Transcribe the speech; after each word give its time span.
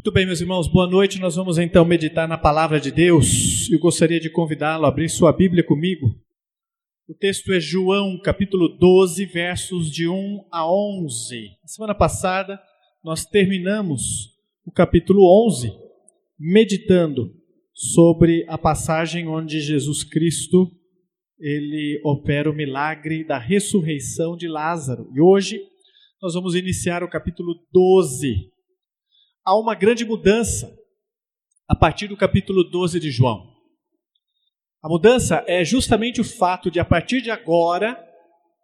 Muito 0.00 0.12
bem, 0.12 0.24
meus 0.24 0.40
irmãos, 0.40 0.66
boa 0.66 0.86
noite. 0.86 1.20
Nós 1.20 1.36
vamos 1.36 1.58
então 1.58 1.84
meditar 1.84 2.26
na 2.26 2.38
palavra 2.38 2.80
de 2.80 2.90
Deus. 2.90 3.70
Eu 3.70 3.78
gostaria 3.78 4.18
de 4.18 4.30
convidá-lo 4.30 4.86
a 4.86 4.88
abrir 4.88 5.10
sua 5.10 5.30
Bíblia 5.30 5.62
comigo. 5.62 6.18
O 7.06 7.12
texto 7.12 7.52
é 7.52 7.60
João, 7.60 8.18
capítulo 8.18 8.66
12, 8.78 9.26
versos 9.26 9.90
de 9.90 10.08
1 10.08 10.46
a 10.50 10.66
11. 10.66 11.50
Na 11.60 11.68
semana 11.68 11.94
passada, 11.94 12.58
nós 13.04 13.26
terminamos 13.26 14.30
o 14.64 14.72
capítulo 14.72 15.20
11, 15.46 15.70
meditando 16.38 17.34
sobre 17.74 18.46
a 18.48 18.56
passagem 18.56 19.28
onde 19.28 19.60
Jesus 19.60 20.02
Cristo 20.02 20.66
ele 21.38 22.00
opera 22.02 22.50
o 22.50 22.56
milagre 22.56 23.22
da 23.22 23.36
ressurreição 23.36 24.34
de 24.34 24.48
Lázaro. 24.48 25.10
E 25.14 25.20
hoje 25.20 25.60
nós 26.22 26.32
vamos 26.32 26.54
iniciar 26.54 27.04
o 27.04 27.10
capítulo 27.10 27.54
12 27.70 28.49
há 29.44 29.58
uma 29.58 29.74
grande 29.74 30.04
mudança 30.04 30.76
a 31.68 31.74
partir 31.74 32.08
do 32.08 32.16
capítulo 32.16 32.64
12 32.64 32.98
de 33.00 33.10
João. 33.10 33.50
A 34.82 34.88
mudança 34.88 35.44
é 35.46 35.64
justamente 35.64 36.20
o 36.20 36.24
fato 36.24 36.70
de, 36.70 36.80
a 36.80 36.84
partir 36.84 37.20
de 37.20 37.30
agora, 37.30 37.92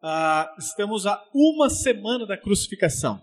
uh, 0.03 0.59
estamos 0.59 1.07
a 1.07 1.23
uma 1.35 1.69
semana 1.69 2.27
da 2.27 2.37
crucificação. 2.37 3.17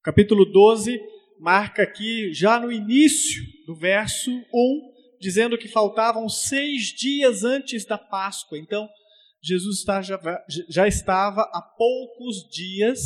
O 0.00 0.02
capítulo 0.02 0.44
12 0.44 1.00
marca 1.40 1.82
aqui, 1.82 2.32
já 2.32 2.58
no 2.58 2.70
início 2.70 3.42
do 3.66 3.74
verso 3.74 4.30
1, 4.30 4.92
dizendo 5.20 5.56
que 5.56 5.68
faltavam 5.68 6.28
seis 6.28 6.86
dias 6.86 7.44
antes 7.44 7.84
da 7.84 7.96
Páscoa. 7.96 8.58
Então, 8.58 8.88
Jesus 9.42 9.78
está, 9.78 10.02
já, 10.02 10.20
já 10.68 10.86
estava 10.86 11.42
a 11.42 11.62
poucos 11.62 12.48
dias 12.50 13.00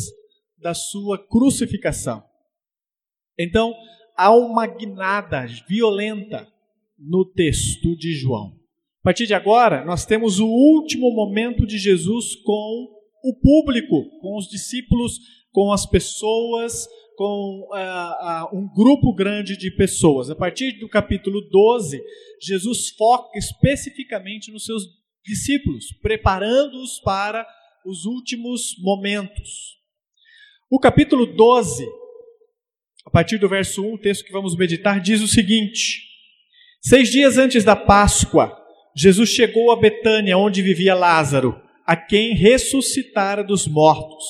da 0.59 0.75
sua 0.75 1.19
crucificação. 1.19 2.25
Então, 3.39 3.75
há 4.17 4.31
uma 4.35 4.67
guinada 4.67 5.47
violenta 5.69 6.49
no 6.99 7.25
texto 7.25 7.97
de 7.97 8.15
João. 8.15 8.57
A 9.01 9.05
partir 9.05 9.27
de 9.27 9.35
agora, 9.35 9.85
nós 9.85 10.05
temos 10.07 10.41
o 10.41 10.47
último 10.47 11.15
momento 11.15 11.67
de 11.67 11.79
Jesus 11.79 12.35
com 12.37 12.89
o 13.23 13.35
público, 13.35 14.19
com 14.21 14.37
os 14.37 14.49
discípulos, 14.49 15.19
com 15.53 15.73
as 15.73 15.87
pessoas, 15.87 16.89
com 17.17 17.69
uh, 17.73 18.45
uh, 18.45 18.57
um 18.57 18.69
grupo 18.75 19.15
grande 19.15 19.57
de 19.57 19.71
pessoas. 19.71 20.31
A 20.31 20.35
partir 20.35 20.73
do 20.79 20.89
capítulo 20.89 21.41
12, 21.41 22.03
Jesus 22.41 22.91
foca 22.91 23.39
especificamente 23.39 24.51
nos 24.51 24.65
seus 24.65 24.85
discípulos, 25.25 25.87
preparando-os 26.03 27.01
para 27.01 27.47
os 27.85 28.05
últimos 28.05 28.77
momentos. 28.81 29.77
O 30.71 30.79
capítulo 30.79 31.27
12 31.27 31.87
a 33.07 33.11
partir 33.11 33.39
do 33.39 33.49
verso 33.49 33.85
1, 33.85 33.95
o 33.95 33.99
texto 33.99 34.25
que 34.25 34.33
vamos 34.33 34.57
meditar 34.57 35.01
diz 35.01 35.23
o 35.23 35.29
seguinte: 35.29 36.03
Seis 36.83 37.09
dias 37.09 37.39
antes 37.39 37.63
da 37.63 37.77
Páscoa, 37.77 38.53
Jesus 38.97 39.31
chegou 39.31 39.71
a 39.71 39.77
Betânia, 39.77 40.37
onde 40.37 40.61
vivia 40.61 40.95
Lázaro, 40.95 41.55
a 41.87 41.97
quem 41.97 42.35
ressuscitara 42.35 43.45
dos 43.45 43.69
mortos. 43.69 44.25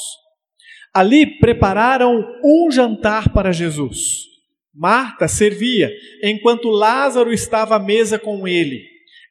Ali 0.92 1.38
prepararam 1.38 2.22
um 2.44 2.70
jantar 2.70 3.32
para 3.32 3.50
Jesus. 3.50 4.27
Marta 4.74 5.27
servia, 5.27 5.91
enquanto 6.22 6.69
Lázaro 6.69 7.32
estava 7.32 7.77
à 7.77 7.78
mesa 7.78 8.19
com 8.19 8.47
ele. 8.47 8.84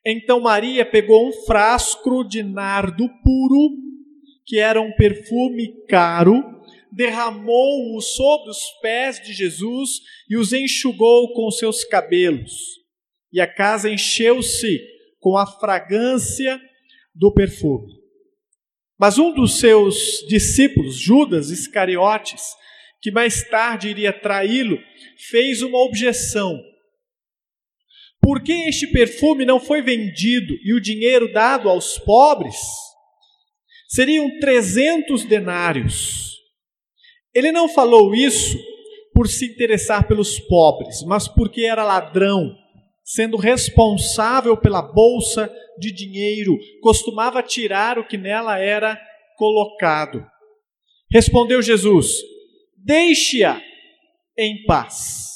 Então 0.03 0.39
Maria 0.39 0.83
pegou 0.83 1.27
um 1.27 1.31
frasco 1.45 2.23
de 2.23 2.41
nardo 2.41 3.07
puro, 3.23 3.75
que 4.43 4.57
era 4.57 4.81
um 4.81 4.91
perfume 4.93 5.85
caro, 5.87 6.54
derramou-o 6.95 7.99
sobre 8.01 8.49
os 8.49 8.63
pés 8.81 9.21
de 9.21 9.33
Jesus 9.33 9.99
e 10.29 10.37
os 10.37 10.53
enxugou 10.53 11.33
com 11.33 11.51
seus 11.51 11.83
cabelos. 11.83 12.53
E 13.31 13.41
a 13.41 13.47
casa 13.47 13.89
encheu-se 13.89 14.79
com 15.19 15.37
a 15.37 15.45
fragrância 15.45 16.59
do 17.13 17.33
perfume. 17.33 17.93
Mas 18.97 19.17
um 19.17 19.33
dos 19.33 19.59
seus 19.59 20.25
discípulos, 20.29 20.95
Judas 20.95 21.49
Iscariotes, 21.49 22.43
que 23.01 23.11
mais 23.11 23.43
tarde 23.49 23.89
iria 23.89 24.13
traí-lo, 24.13 24.79
fez 25.29 25.61
uma 25.61 25.79
objeção. 25.79 26.57
Por 28.21 28.41
que 28.41 28.53
este 28.69 28.87
perfume 28.87 29.45
não 29.45 29.59
foi 29.59 29.81
vendido 29.81 30.53
e 30.63 30.73
o 30.73 30.79
dinheiro 30.79 31.31
dado 31.31 31.69
aos 31.69 31.99
pobres? 31.99 32.55
Seriam 33.89 34.39
trezentos 34.39 35.25
denários. 35.25 36.34
Ele 37.35 37.51
não 37.51 37.67
falou 37.67 38.15
isso 38.15 38.57
por 39.13 39.27
se 39.27 39.45
interessar 39.45 40.07
pelos 40.07 40.39
pobres, 40.39 41.03
mas 41.03 41.27
porque 41.27 41.61
era 41.61 41.83
ladrão, 41.83 42.55
sendo 43.03 43.35
responsável 43.35 44.55
pela 44.55 44.81
bolsa 44.81 45.53
de 45.77 45.91
dinheiro, 45.91 46.57
costumava 46.81 47.43
tirar 47.43 47.99
o 47.99 48.07
que 48.07 48.17
nela 48.17 48.57
era 48.57 48.99
colocado. 49.37 50.25
Respondeu 51.11 51.61
Jesus: 51.61 52.21
Deixe-a 52.77 53.61
em 54.37 54.63
paz, 54.65 55.27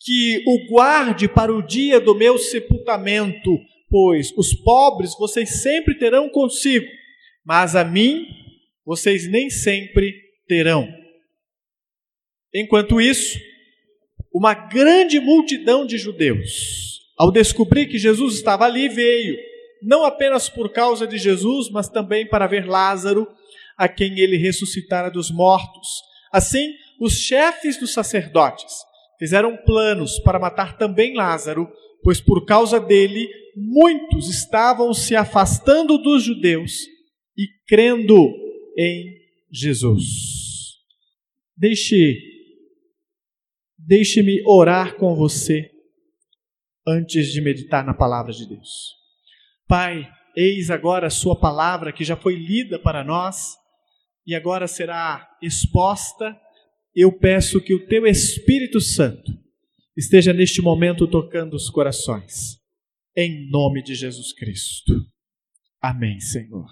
que 0.00 0.42
o 0.46 0.72
guarde 0.72 1.28
para 1.28 1.52
o 1.52 1.64
dia 1.64 2.00
do 2.00 2.14
meu 2.14 2.38
sepultamento, 2.38 3.58
pois 3.88 4.32
os 4.36 4.54
pobres 4.54 5.16
vocês 5.18 5.62
sempre 5.62 5.98
terão 5.98 6.28
consigo, 6.28 6.86
mas 7.44 7.74
a 7.74 7.84
mim 7.84 8.26
vocês 8.84 9.28
nem 9.28 9.50
sempre 9.50 10.14
terão. 10.46 10.99
Enquanto 12.54 13.00
isso, 13.00 13.38
uma 14.32 14.54
grande 14.54 15.20
multidão 15.20 15.86
de 15.86 15.98
judeus, 15.98 17.00
ao 17.16 17.30
descobrir 17.30 17.86
que 17.86 17.98
Jesus 17.98 18.34
estava 18.34 18.64
ali, 18.64 18.88
veio, 18.88 19.36
não 19.82 20.04
apenas 20.04 20.48
por 20.48 20.72
causa 20.72 21.06
de 21.06 21.18
Jesus, 21.18 21.70
mas 21.70 21.88
também 21.88 22.26
para 22.26 22.46
ver 22.46 22.66
Lázaro, 22.66 23.26
a 23.76 23.88
quem 23.88 24.18
ele 24.18 24.36
ressuscitara 24.36 25.10
dos 25.10 25.30
mortos. 25.30 25.88
Assim, 26.32 26.72
os 27.00 27.14
chefes 27.14 27.78
dos 27.78 27.92
sacerdotes 27.92 28.74
fizeram 29.18 29.56
planos 29.56 30.18
para 30.18 30.38
matar 30.38 30.76
também 30.76 31.14
Lázaro, 31.14 31.70
pois 32.02 32.20
por 32.20 32.44
causa 32.44 32.80
dele 32.80 33.28
muitos 33.56 34.28
estavam 34.28 34.92
se 34.92 35.14
afastando 35.14 35.98
dos 35.98 36.22
judeus 36.22 36.86
e 37.36 37.46
crendo 37.66 38.32
em 38.76 39.14
Jesus. 39.50 40.06
Deixe 41.56 42.18
Deixe-me 43.90 44.40
orar 44.46 44.94
com 44.94 45.16
você 45.16 45.68
antes 46.86 47.32
de 47.32 47.40
meditar 47.40 47.84
na 47.84 47.92
palavra 47.92 48.32
de 48.32 48.46
Deus. 48.46 48.94
Pai, 49.66 50.08
eis 50.36 50.70
agora 50.70 51.08
a 51.08 51.10
Sua 51.10 51.34
palavra 51.34 51.92
que 51.92 52.04
já 52.04 52.14
foi 52.14 52.36
lida 52.36 52.78
para 52.78 53.02
nós 53.02 53.56
e 54.24 54.32
agora 54.32 54.68
será 54.68 55.28
exposta. 55.42 56.40
Eu 56.94 57.18
peço 57.18 57.60
que 57.60 57.74
o 57.74 57.84
Teu 57.88 58.06
Espírito 58.06 58.80
Santo 58.80 59.32
esteja 59.96 60.32
neste 60.32 60.62
momento 60.62 61.08
tocando 61.08 61.54
os 61.54 61.68
corações. 61.68 62.60
Em 63.16 63.50
nome 63.50 63.82
de 63.82 63.96
Jesus 63.96 64.32
Cristo. 64.32 65.04
Amém, 65.82 66.20
Senhor. 66.20 66.68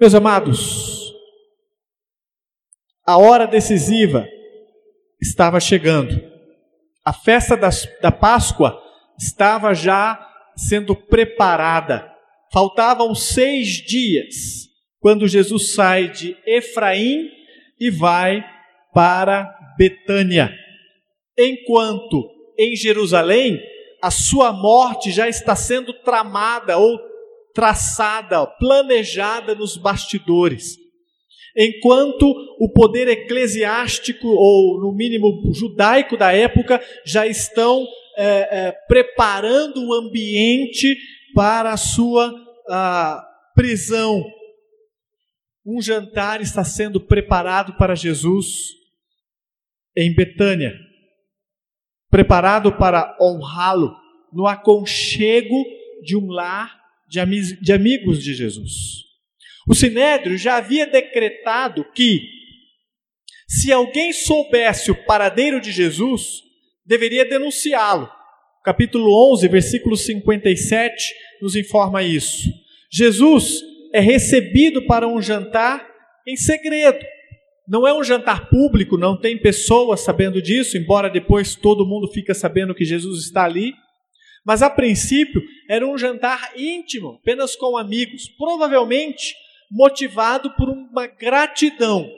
Meus 0.00 0.12
amados, 0.12 1.14
a 3.06 3.16
hora 3.16 3.46
decisiva 3.46 4.26
estava 5.20 5.60
chegando. 5.60 6.20
A 7.04 7.12
festa 7.12 7.56
das, 7.56 7.88
da 8.00 8.12
Páscoa 8.12 8.80
estava 9.18 9.74
já 9.74 10.18
sendo 10.56 10.94
preparada. 10.94 12.10
Faltavam 12.52 13.14
seis 13.14 13.68
dias 13.68 14.68
quando 14.98 15.28
Jesus 15.28 15.74
sai 15.74 16.08
de 16.08 16.36
Efraim 16.46 17.28
e 17.78 17.90
vai 17.90 18.44
para 18.92 19.54
Betânia. 19.78 20.54
Enquanto 21.38 22.28
em 22.58 22.76
Jerusalém 22.76 23.60
a 24.02 24.10
sua 24.10 24.52
morte 24.52 25.10
já 25.10 25.28
está 25.28 25.54
sendo 25.54 25.92
tramada 25.92 26.78
ou 26.78 26.98
traçada, 27.54 28.46
planejada 28.46 29.54
nos 29.54 29.76
bastidores. 29.76 30.79
Enquanto 31.56 32.30
o 32.58 32.70
poder 32.72 33.08
eclesiástico, 33.08 34.28
ou 34.28 34.80
no 34.80 34.92
mínimo 34.92 35.52
judaico 35.52 36.16
da 36.16 36.32
época, 36.32 36.80
já 37.04 37.26
estão 37.26 37.86
é, 38.16 38.66
é, 38.66 38.72
preparando 38.86 39.84
o 39.84 39.94
ambiente 39.94 40.96
para 41.34 41.72
a 41.72 41.76
sua 41.76 42.32
a, 42.68 43.24
prisão. 43.54 44.24
Um 45.64 45.80
jantar 45.80 46.40
está 46.40 46.64
sendo 46.64 47.00
preparado 47.00 47.76
para 47.76 47.94
Jesus 47.94 48.68
em 49.96 50.14
Betânia, 50.14 50.74
preparado 52.10 52.72
para 52.76 53.16
honrá-lo 53.20 53.94
no 54.32 54.46
aconchego 54.46 55.56
de 56.02 56.16
um 56.16 56.30
lar 56.30 56.80
de, 57.08 57.60
de 57.60 57.72
amigos 57.72 58.22
de 58.22 58.34
Jesus. 58.34 59.09
O 59.68 59.74
Sinédrio 59.74 60.36
já 60.36 60.56
havia 60.56 60.86
decretado 60.86 61.84
que, 61.94 62.20
Se 63.48 63.72
alguém 63.72 64.12
soubesse 64.12 64.92
o 64.92 65.04
paradeiro 65.04 65.60
de 65.60 65.72
Jesus, 65.72 66.40
deveria 66.86 67.24
denunciá-lo. 67.24 68.08
Capítulo 68.64 69.32
11, 69.32 69.48
versículo 69.48 69.96
57 69.96 71.12
nos 71.42 71.56
informa 71.56 72.02
isso. 72.02 72.48
Jesus 72.92 73.60
é 73.92 74.00
recebido 74.00 74.86
para 74.86 75.08
um 75.08 75.20
jantar 75.20 75.84
em 76.26 76.36
segredo. 76.36 77.04
Não 77.66 77.86
é 77.86 77.94
um 77.94 78.04
jantar 78.04 78.48
público, 78.48 78.96
não 78.96 79.18
tem 79.18 79.38
pessoas 79.38 80.00
sabendo 80.00 80.42
disso, 80.42 80.76
embora 80.76 81.08
depois 81.08 81.54
todo 81.54 81.86
mundo 81.86 82.08
fica 82.08 82.34
sabendo 82.34 82.74
que 82.74 82.84
Jesus 82.84 83.24
está 83.24 83.44
ali. 83.44 83.72
Mas 84.44 84.62
a 84.62 84.70
princípio 84.70 85.42
era 85.68 85.86
um 85.86 85.96
jantar 85.96 86.52
íntimo, 86.56 87.18
apenas 87.20 87.54
com 87.54 87.76
amigos, 87.76 88.28
provavelmente 88.38 89.34
motivado 89.70 90.54
por 90.56 90.68
uma 90.68 91.06
gratidão 91.06 92.10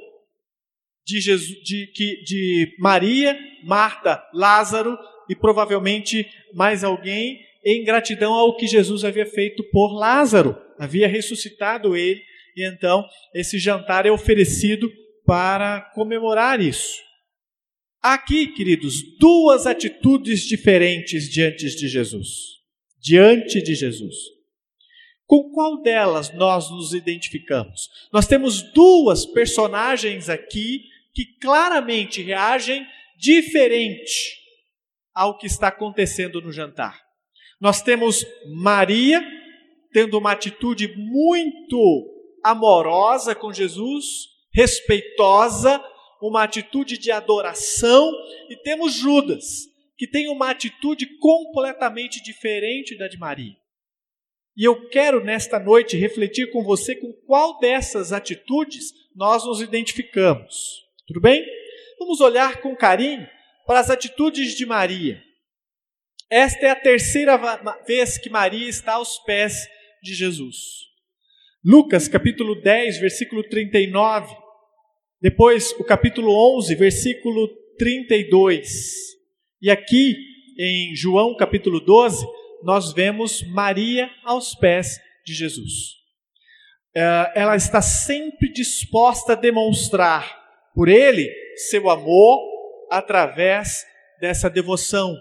de, 1.05 1.21
Jesus, 1.21 1.59
de, 1.63 1.91
de 2.25 2.77
Maria, 2.79 3.39
Marta, 3.65 4.23
Lázaro 4.33 4.97
e 5.29 5.35
provavelmente 5.35 6.27
mais 6.55 6.83
alguém 6.85 7.39
em 7.65 7.85
gratidão 7.85 8.33
ao 8.33 8.57
que 8.57 8.67
Jesus 8.67 9.05
havia 9.05 9.27
feito 9.27 9.63
por 9.71 9.93
Lázaro, 9.93 10.57
havia 10.79 11.07
ressuscitado 11.07 11.97
ele, 11.97 12.21
e 12.57 12.67
então 12.67 13.05
esse 13.35 13.59
jantar 13.59 14.05
é 14.05 14.11
oferecido 14.11 14.91
para 15.25 15.81
comemorar 15.95 16.61
isso. 16.61 17.01
Aqui, 18.03 18.49
queridos, 18.49 19.01
duas 19.19 19.65
atitudes 19.65 20.41
diferentes 20.41 21.31
diante 21.31 21.67
de 21.77 21.87
Jesus. 21.87 22.29
Diante 23.01 23.63
de 23.63 23.75
Jesus. 23.77 24.17
Com 25.33 25.49
qual 25.49 25.81
delas 25.81 26.31
nós 26.35 26.71
nos 26.71 26.93
identificamos? 26.93 27.89
Nós 28.13 28.27
temos 28.27 28.61
duas 28.75 29.25
personagens 29.25 30.29
aqui 30.29 30.85
que 31.15 31.25
claramente 31.41 32.21
reagem 32.21 32.87
diferente 33.17 34.37
ao 35.15 35.39
que 35.39 35.47
está 35.47 35.69
acontecendo 35.69 36.43
no 36.43 36.53
jantar. 36.53 37.01
Nós 37.59 37.81
temos 37.81 38.27
Maria 38.55 39.27
tendo 39.91 40.19
uma 40.19 40.33
atitude 40.33 40.95
muito 40.99 42.11
amorosa 42.45 43.35
com 43.35 43.51
Jesus, 43.51 44.05
respeitosa, 44.53 45.83
uma 46.21 46.43
atitude 46.43 46.99
de 46.99 47.11
adoração, 47.11 48.13
e 48.51 48.57
temos 48.59 48.93
Judas, 48.93 49.63
que 49.97 50.07
tem 50.07 50.29
uma 50.29 50.51
atitude 50.51 51.07
completamente 51.17 52.23
diferente 52.23 52.99
da 52.99 53.09
de 53.09 53.17
Maria. 53.17 53.62
E 54.57 54.65
eu 54.65 54.89
quero 54.89 55.25
nesta 55.25 55.59
noite 55.59 55.97
refletir 55.97 56.51
com 56.51 56.63
você 56.63 56.95
com 56.95 57.13
qual 57.27 57.59
dessas 57.59 58.13
atitudes 58.13 58.93
nós 59.15 59.45
nos 59.45 59.61
identificamos. 59.61 60.83
Tudo 61.07 61.21
bem? 61.21 61.45
Vamos 61.99 62.21
olhar 62.21 62.61
com 62.61 62.77
carinho 62.77 63.27
para 63.67 63.81
as 63.81 63.89
atitudes 63.89 64.55
de 64.55 64.67
Maria. 64.67 65.23
Esta 66.31 66.67
é 66.67 66.71
a 66.71 66.77
terceira 66.77 67.37
vez 67.87 68.19
que 68.19 68.31
Maria 68.31 68.69
está 68.69 68.95
aos 68.95 69.19
pés 69.21 69.69
de 70.03 70.15
Jesus. 70.15 70.57
Lucas 71.65 72.09
capítulo 72.09 72.61
10, 72.61 72.99
versículo 72.99 73.43
39. 73.45 74.35
Depois 75.21 75.73
o 75.79 75.85
capítulo 75.85 76.33
11, 76.59 76.75
versículo 76.75 77.49
32. 77.79 78.69
E 79.63 79.71
aqui 79.71 80.17
em 80.59 80.95
João 80.97 81.37
capítulo 81.37 81.81
12, 81.81 82.27
nós 82.63 82.93
vemos 82.93 83.43
Maria 83.49 84.11
aos 84.25 84.55
pés 84.55 84.99
de 85.25 85.35
Jesus. 85.35 86.03
É, 86.95 87.33
ela 87.35 87.57
está 87.57 87.81
sempre 87.81 88.53
disposta 88.53 89.33
a 89.33 89.37
demonstrar 89.37 90.41
por 90.75 90.89
ele 90.89 91.31
seu 91.57 91.89
amor 91.91 92.41
através 92.91 93.85
dessa 94.21 94.49
devoção, 94.49 95.17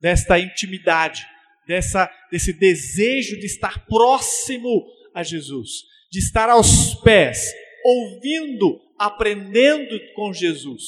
desta 0.00 0.38
intimidade, 0.38 1.24
dessa, 1.66 2.10
desse 2.30 2.52
desejo 2.52 3.38
de 3.38 3.46
estar 3.46 3.86
próximo 3.86 4.84
a 5.14 5.22
Jesus, 5.22 5.84
de 6.10 6.18
estar 6.18 6.48
aos 6.48 6.94
pés, 7.02 7.52
ouvindo, 7.84 8.80
aprendendo 8.98 9.98
com 10.14 10.32
Jesus. 10.32 10.82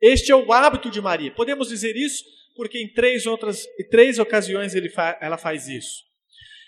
Este 0.00 0.30
é 0.30 0.36
o 0.36 0.52
hábito 0.52 0.90
de 0.90 1.00
Maria. 1.00 1.32
Podemos 1.32 1.68
dizer 1.68 1.96
isso 1.96 2.24
porque 2.56 2.78
em 2.80 2.88
três 2.92 3.26
outras 3.26 3.66
em 3.78 3.88
três 3.88 4.18
ocasiões 4.18 4.74
ele 4.74 4.88
fa, 4.88 5.18
ela 5.20 5.36
faz 5.36 5.68
isso. 5.68 6.04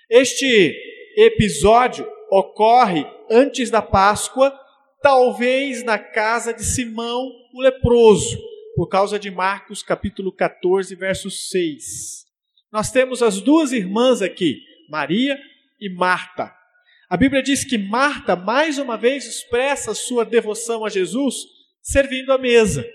Este 0.08 0.74
episódio 1.16 2.08
ocorre 2.30 3.04
antes 3.30 3.70
da 3.70 3.82
Páscoa 3.82 4.56
talvez 5.02 5.82
na 5.82 5.98
casa 5.98 6.52
de 6.52 6.64
Simão 6.64 7.30
o 7.54 7.60
leproso, 7.60 8.38
por 8.74 8.88
causa 8.88 9.18
de 9.18 9.30
Marcos 9.30 9.82
capítulo 9.82 10.32
14, 10.32 10.94
verso 10.94 11.30
6. 11.30 12.26
Nós 12.72 12.90
temos 12.90 13.22
as 13.22 13.40
duas 13.40 13.72
irmãs 13.72 14.20
aqui, 14.22 14.60
Maria 14.88 15.38
e 15.80 15.88
Marta. 15.88 16.54
A 17.08 17.16
Bíblia 17.16 17.42
diz 17.42 17.64
que 17.64 17.78
Marta, 17.78 18.36
mais 18.36 18.78
uma 18.78 18.96
vez, 18.96 19.24
expressa 19.24 19.94
sua 19.94 20.24
devoção 20.24 20.84
a 20.84 20.90
Jesus 20.90 21.36
servindo 21.80 22.32
a 22.32 22.38
mesa. 22.38 22.86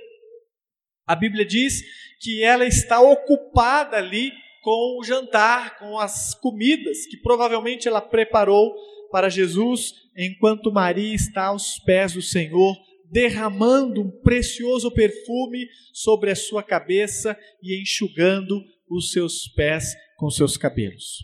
A 1.05 1.15
Bíblia 1.15 1.43
diz 1.43 1.81
que 2.23 2.41
ela 2.41 2.65
está 2.65 3.01
ocupada 3.01 3.97
ali 3.97 4.31
com 4.61 4.97
o 4.97 5.03
jantar, 5.03 5.77
com 5.77 5.99
as 5.99 6.33
comidas 6.33 7.05
que 7.05 7.17
provavelmente 7.17 7.85
ela 7.85 7.99
preparou 7.99 8.73
para 9.11 9.29
Jesus, 9.29 9.93
enquanto 10.17 10.71
Maria 10.71 11.13
está 11.13 11.47
aos 11.47 11.77
pés 11.79 12.13
do 12.13 12.21
Senhor, 12.21 12.75
derramando 13.11 14.01
um 14.01 14.09
precioso 14.21 14.89
perfume 14.89 15.67
sobre 15.91 16.31
a 16.31 16.35
sua 16.35 16.63
cabeça 16.63 17.37
e 17.61 17.79
enxugando 17.79 18.63
os 18.89 19.11
seus 19.11 19.49
pés 19.49 19.93
com 20.17 20.29
seus 20.29 20.55
cabelos. 20.55 21.17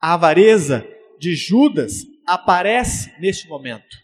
A 0.00 0.14
avareza 0.14 0.86
de 1.18 1.34
Judas 1.34 2.04
aparece 2.24 3.12
neste 3.20 3.48
momento. 3.48 3.96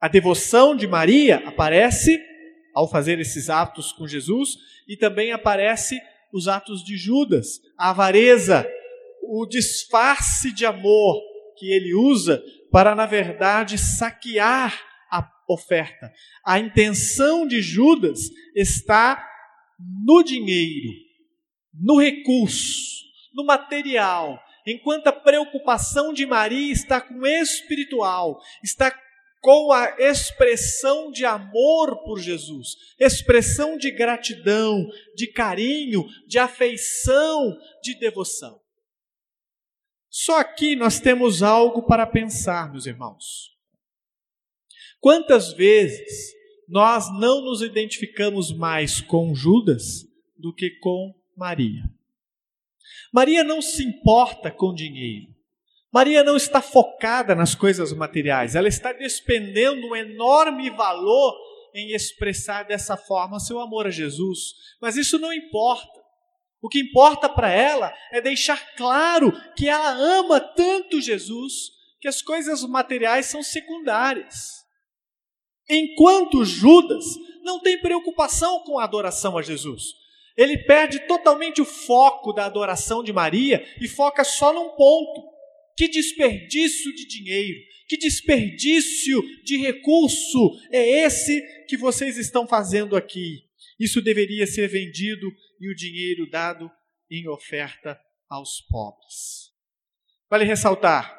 A 0.00 0.08
devoção 0.08 0.76
de 0.76 0.86
Maria 0.86 1.36
aparece 1.46 2.20
ao 2.76 2.86
fazer 2.86 3.18
esses 3.18 3.48
atos 3.48 3.90
com 3.90 4.06
Jesus 4.06 4.58
e 4.86 4.98
também 4.98 5.32
aparece 5.32 5.98
os 6.30 6.46
atos 6.46 6.84
de 6.84 6.94
Judas, 6.94 7.58
a 7.78 7.88
avareza, 7.88 8.68
o 9.22 9.46
disfarce 9.46 10.52
de 10.52 10.66
amor 10.66 11.22
que 11.56 11.72
ele 11.72 11.94
usa 11.94 12.44
para, 12.70 12.94
na 12.94 13.06
verdade, 13.06 13.78
saquear 13.78 14.78
a 15.10 15.26
oferta. 15.48 16.12
A 16.44 16.58
intenção 16.58 17.46
de 17.46 17.62
Judas 17.62 18.20
está 18.54 19.26
no 20.04 20.22
dinheiro, 20.22 20.92
no 21.72 21.98
recurso, 21.98 23.06
no 23.32 23.46
material, 23.46 24.38
enquanto 24.66 25.06
a 25.06 25.12
preocupação 25.12 26.12
de 26.12 26.26
Maria 26.26 26.74
está 26.74 27.00
com 27.00 27.20
o 27.20 27.26
espiritual, 27.26 28.38
está 28.62 28.94
com 29.46 29.70
a 29.70 29.94
expressão 30.00 31.08
de 31.12 31.24
amor 31.24 32.02
por 32.02 32.18
Jesus, 32.18 32.74
expressão 32.98 33.78
de 33.78 33.92
gratidão, 33.92 34.84
de 35.14 35.28
carinho, 35.28 36.04
de 36.26 36.36
afeição, 36.36 37.56
de 37.80 37.96
devoção. 37.96 38.60
Só 40.10 40.40
aqui 40.40 40.74
nós 40.74 40.98
temos 40.98 41.44
algo 41.44 41.86
para 41.86 42.04
pensar, 42.08 42.72
meus 42.72 42.86
irmãos. 42.86 43.56
Quantas 44.98 45.52
vezes 45.52 46.34
nós 46.68 47.08
não 47.20 47.40
nos 47.40 47.62
identificamos 47.62 48.52
mais 48.52 49.00
com 49.00 49.32
Judas 49.32 50.08
do 50.36 50.52
que 50.52 50.70
com 50.80 51.14
Maria? 51.36 51.84
Maria 53.12 53.44
não 53.44 53.62
se 53.62 53.84
importa 53.84 54.50
com 54.50 54.74
dinheiro. 54.74 55.35
Maria 55.96 56.22
não 56.22 56.36
está 56.36 56.60
focada 56.60 57.34
nas 57.34 57.54
coisas 57.54 57.90
materiais, 57.90 58.54
ela 58.54 58.68
está 58.68 58.92
despendendo 58.92 59.86
um 59.86 59.96
enorme 59.96 60.68
valor 60.68 61.34
em 61.74 61.94
expressar 61.94 62.64
dessa 62.64 62.98
forma 62.98 63.40
seu 63.40 63.58
amor 63.60 63.86
a 63.86 63.90
Jesus. 63.90 64.52
Mas 64.78 64.98
isso 64.98 65.18
não 65.18 65.32
importa. 65.32 65.98
O 66.60 66.68
que 66.68 66.80
importa 66.80 67.30
para 67.30 67.50
ela 67.50 67.94
é 68.12 68.20
deixar 68.20 68.74
claro 68.76 69.32
que 69.56 69.70
ela 69.70 69.88
ama 69.88 70.38
tanto 70.38 71.00
Jesus 71.00 71.70
que 71.98 72.08
as 72.08 72.20
coisas 72.20 72.62
materiais 72.64 73.24
são 73.24 73.42
secundárias. 73.42 74.66
Enquanto 75.66 76.44
Judas 76.44 77.06
não 77.42 77.58
tem 77.58 77.80
preocupação 77.80 78.60
com 78.64 78.78
a 78.78 78.84
adoração 78.84 79.38
a 79.38 79.40
Jesus. 79.40 79.94
Ele 80.36 80.58
perde 80.58 81.06
totalmente 81.06 81.62
o 81.62 81.64
foco 81.64 82.34
da 82.34 82.44
adoração 82.44 83.02
de 83.02 83.14
Maria 83.14 83.66
e 83.80 83.88
foca 83.88 84.24
só 84.24 84.52
num 84.52 84.68
ponto. 84.76 85.35
Que 85.76 85.88
desperdício 85.88 86.94
de 86.94 87.06
dinheiro, 87.06 87.58
que 87.86 87.96
desperdício 87.96 89.22
de 89.44 89.58
recurso 89.58 90.58
é 90.72 91.04
esse 91.04 91.40
que 91.66 91.76
vocês 91.76 92.16
estão 92.16 92.46
fazendo 92.46 92.96
aqui? 92.96 93.44
Isso 93.78 94.00
deveria 94.00 94.46
ser 94.46 94.68
vendido 94.68 95.30
e 95.60 95.70
o 95.70 95.74
dinheiro 95.74 96.28
dado 96.30 96.70
em 97.10 97.28
oferta 97.28 98.00
aos 98.28 98.62
pobres. 98.62 99.52
Vale 100.30 100.44
ressaltar 100.44 101.14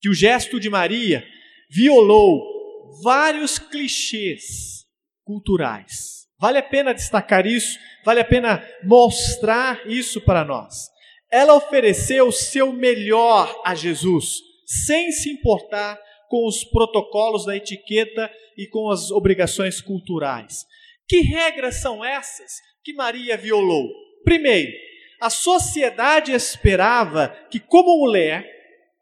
que 0.00 0.08
o 0.08 0.14
gesto 0.14 0.58
de 0.58 0.68
Maria 0.68 1.24
violou 1.70 3.00
vários 3.02 3.58
clichês 3.58 4.86
culturais. 5.24 6.26
Vale 6.38 6.58
a 6.58 6.62
pena 6.62 6.92
destacar 6.92 7.46
isso, 7.46 7.78
vale 8.04 8.20
a 8.20 8.24
pena 8.24 8.66
mostrar 8.82 9.86
isso 9.88 10.20
para 10.20 10.44
nós. 10.44 10.88
Ela 11.30 11.54
ofereceu 11.54 12.28
o 12.28 12.32
seu 12.32 12.72
melhor 12.72 13.62
a 13.64 13.74
Jesus, 13.74 14.40
sem 14.66 15.12
se 15.12 15.30
importar 15.30 16.00
com 16.28 16.46
os 16.46 16.64
protocolos 16.64 17.44
da 17.44 17.56
etiqueta 17.56 18.30
e 18.56 18.66
com 18.66 18.90
as 18.90 19.10
obrigações 19.10 19.80
culturais. 19.80 20.64
Que 21.08 21.20
regras 21.20 21.76
são 21.76 22.04
essas 22.04 22.52
que 22.84 22.92
Maria 22.92 23.36
violou? 23.36 23.88
Primeiro, 24.24 24.72
a 25.20 25.28
sociedade 25.28 26.32
esperava 26.32 27.28
que, 27.50 27.60
como 27.60 27.98
mulher, 27.98 28.48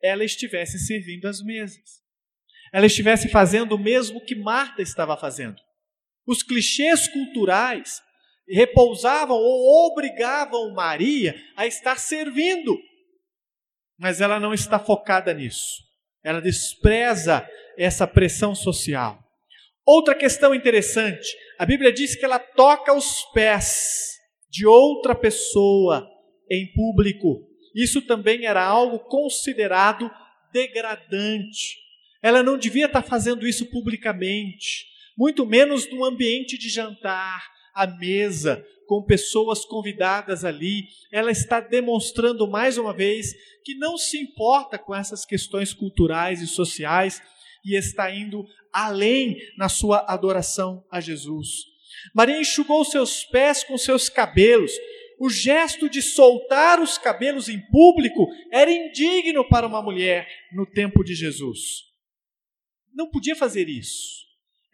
ela 0.02 0.25
estivesse 0.25 0.78
servindo 0.78 1.26
as 1.26 1.42
mesas. 1.42 2.02
Ela 2.73 2.87
estivesse 2.87 3.28
fazendo 3.28 3.75
o 3.75 3.78
mesmo 3.78 4.20
que 4.20 4.35
Marta 4.35 4.82
estava 4.82 5.16
fazendo. 5.16 5.56
Os 6.26 6.42
clichês 6.42 7.08
culturais 7.08 8.02
repousavam 8.49 9.37
ou 9.37 9.90
obrigavam 9.90 10.73
Maria 10.73 11.35
a 11.57 11.67
estar 11.67 11.99
servindo. 11.99 12.78
Mas 13.99 14.21
ela 14.21 14.40
não 14.40 14.55
está 14.55 14.78
focada 14.78 15.35
nisso. 15.35 15.83
Ela 16.23 16.40
despreza 16.40 17.49
essa 17.76 18.07
pressão 18.07 18.55
social. 18.55 19.19
Outra 19.87 20.14
questão 20.14 20.55
interessante: 20.55 21.37
a 21.59 21.67
Bíblia 21.67 21.93
diz 21.93 22.14
que 22.14 22.25
ela 22.25 22.38
toca 22.38 22.93
os 22.93 23.25
pés 23.33 24.19
de 24.50 24.67
outra 24.67 25.14
pessoa 25.14 26.09
em 26.50 26.71
público. 26.73 27.47
Isso 27.75 28.02
também 28.02 28.47
era 28.47 28.64
algo 28.64 28.99
considerado 29.00 30.11
degradante. 30.52 31.76
Ela 32.23 32.43
não 32.43 32.59
devia 32.59 32.87
estar 32.87 33.02
fazendo 33.02 33.47
isso 33.47 33.67
publicamente, 33.67 34.87
muito 35.17 35.47
menos 35.47 35.88
no 35.90 36.05
ambiente 36.05 36.59
de 36.59 36.69
jantar, 36.69 37.47
à 37.78 37.87
mesa, 37.87 38.64
com 38.87 39.02
pessoas 39.02 39.64
convidadas 39.64 40.44
ali. 40.44 40.88
Ela 41.12 41.30
está 41.30 41.61
demonstrando 41.61 42.49
mais 42.49 42.76
uma 42.78 42.92
vez 42.92 43.35
que 43.64 43.75
não 43.75 43.97
se 43.97 44.18
importa 44.18 44.78
com 44.78 44.94
essas 44.94 45.25
questões 45.25 45.73
culturais 45.73 46.40
e 46.42 46.47
sociais 46.47 47.23
e 47.64 47.76
está 47.76 48.11
indo 48.11 48.44
além 48.73 49.37
na 49.56 49.68
sua 49.68 50.04
adoração 50.08 50.85
a 50.90 51.00
Jesus. 51.00 51.49
Maria 52.14 52.40
enxugou 52.40 52.85
seus 52.85 53.25
pés 53.25 53.62
com 53.64 53.76
seus 53.76 54.08
cabelos, 54.08 54.73
o 55.20 55.28
gesto 55.28 55.90
de 55.90 56.00
soltar 56.00 56.80
os 56.80 56.97
cabelos 56.97 57.49
em 57.49 57.61
público 57.70 58.28
era 58.52 58.70
indigno 58.70 59.47
para 59.49 59.66
uma 59.66 59.82
mulher 59.82 60.28
no 60.52 60.64
tempo 60.64 61.02
de 61.02 61.14
Jesus. 61.14 61.88
Não 62.94 63.11
podia 63.11 63.35
fazer 63.35 63.68
isso. 63.68 64.27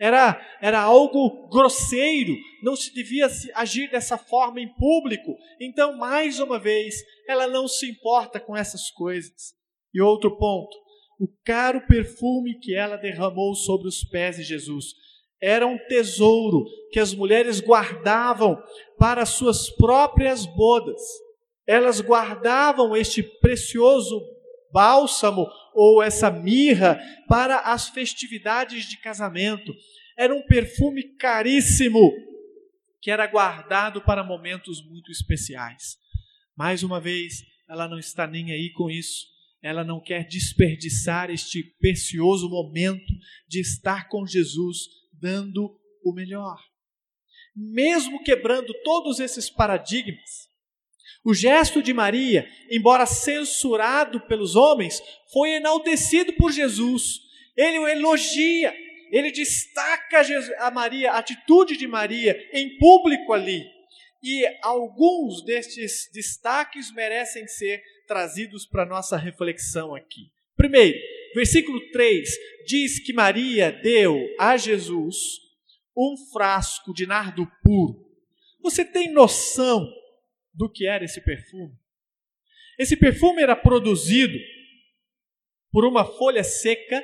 Era, 0.04 0.38
era 0.60 0.82
algo 0.82 1.48
grosseiro, 1.48 2.36
não 2.62 2.76
se 2.76 2.92
devia 2.92 3.26
agir 3.54 3.90
dessa 3.90 4.18
forma 4.18 4.60
em 4.60 4.68
público. 4.74 5.34
Então, 5.58 5.96
mais 5.96 6.38
uma 6.40 6.58
vez, 6.58 6.96
ela 7.26 7.46
não 7.46 7.66
se 7.66 7.88
importa 7.88 8.38
com 8.38 8.54
essas 8.54 8.90
coisas. 8.90 9.54
E 9.94 10.02
outro 10.02 10.36
ponto, 10.36 10.76
o 11.18 11.26
caro 11.42 11.86
perfume 11.86 12.58
que 12.58 12.74
ela 12.74 12.98
derramou 12.98 13.54
sobre 13.54 13.88
os 13.88 14.04
pés 14.04 14.36
de 14.36 14.42
Jesus 14.42 14.92
era 15.40 15.66
um 15.66 15.78
tesouro 15.88 16.66
que 16.90 17.00
as 17.00 17.14
mulheres 17.14 17.62
guardavam 17.62 18.62
para 18.98 19.24
suas 19.24 19.70
próprias 19.70 20.44
bodas. 20.44 21.00
Elas 21.66 22.02
guardavam 22.02 22.94
este 22.94 23.22
precioso 23.22 24.20
bálsamo 24.74 25.46
ou 25.72 26.02
essa 26.02 26.32
mirra 26.32 27.00
para 27.28 27.60
as 27.60 27.88
festividades 27.88 28.86
de 28.86 28.98
casamento. 28.98 29.72
Era 30.18 30.34
um 30.34 30.42
perfume 30.42 31.16
caríssimo 31.16 32.12
que 33.00 33.10
era 33.10 33.26
guardado 33.28 34.02
para 34.02 34.24
momentos 34.24 34.84
muito 34.84 35.12
especiais. 35.12 35.96
Mais 36.56 36.82
uma 36.82 37.00
vez, 37.00 37.44
ela 37.68 37.86
não 37.88 37.98
está 37.98 38.26
nem 38.26 38.50
aí 38.50 38.72
com 38.72 38.90
isso. 38.90 39.32
Ela 39.62 39.84
não 39.84 40.00
quer 40.00 40.26
desperdiçar 40.26 41.30
este 41.30 41.62
precioso 41.78 42.48
momento 42.48 43.12
de 43.48 43.60
estar 43.60 44.08
com 44.08 44.26
Jesus 44.26 44.78
dando 45.12 45.78
o 46.04 46.12
melhor. 46.12 46.58
Mesmo 47.54 48.22
quebrando 48.22 48.74
todos 48.82 49.20
esses 49.20 49.48
paradigmas, 49.48 50.48
o 51.24 51.32
gesto 51.32 51.82
de 51.82 51.94
Maria, 51.94 52.46
embora 52.70 53.06
censurado 53.06 54.20
pelos 54.20 54.54
homens, 54.54 55.02
foi 55.32 55.52
enaltecido 55.52 56.34
por 56.34 56.52
Jesus. 56.52 57.20
Ele 57.56 57.78
o 57.78 57.88
elogia, 57.88 58.74
ele 59.10 59.32
destaca 59.32 60.22
a 60.58 60.70
Maria, 60.70 61.12
a 61.12 61.18
atitude 61.18 61.78
de 61.78 61.86
Maria 61.86 62.38
em 62.52 62.76
público 62.76 63.32
ali. 63.32 63.64
E 64.22 64.44
alguns 64.62 65.42
destes 65.44 66.10
destaques 66.12 66.92
merecem 66.92 67.46
ser 67.46 67.82
trazidos 68.06 68.66
para 68.66 68.84
nossa 68.84 69.16
reflexão 69.16 69.94
aqui. 69.94 70.30
Primeiro, 70.56 70.98
versículo 71.34 71.80
3 71.90 72.28
diz 72.66 72.98
que 72.98 73.12
Maria 73.14 73.72
deu 73.72 74.18
a 74.38 74.56
Jesus 74.58 75.16
um 75.96 76.16
frasco 76.32 76.92
de 76.92 77.06
nardo 77.06 77.46
puro. 77.62 78.04
Você 78.62 78.84
tem 78.84 79.10
noção 79.10 79.90
do 80.54 80.70
que 80.70 80.86
era 80.86 81.04
esse 81.04 81.20
perfume? 81.20 81.74
Esse 82.78 82.96
perfume 82.96 83.42
era 83.42 83.56
produzido 83.56 84.38
por 85.70 85.84
uma 85.84 86.04
folha 86.04 86.44
seca 86.44 87.02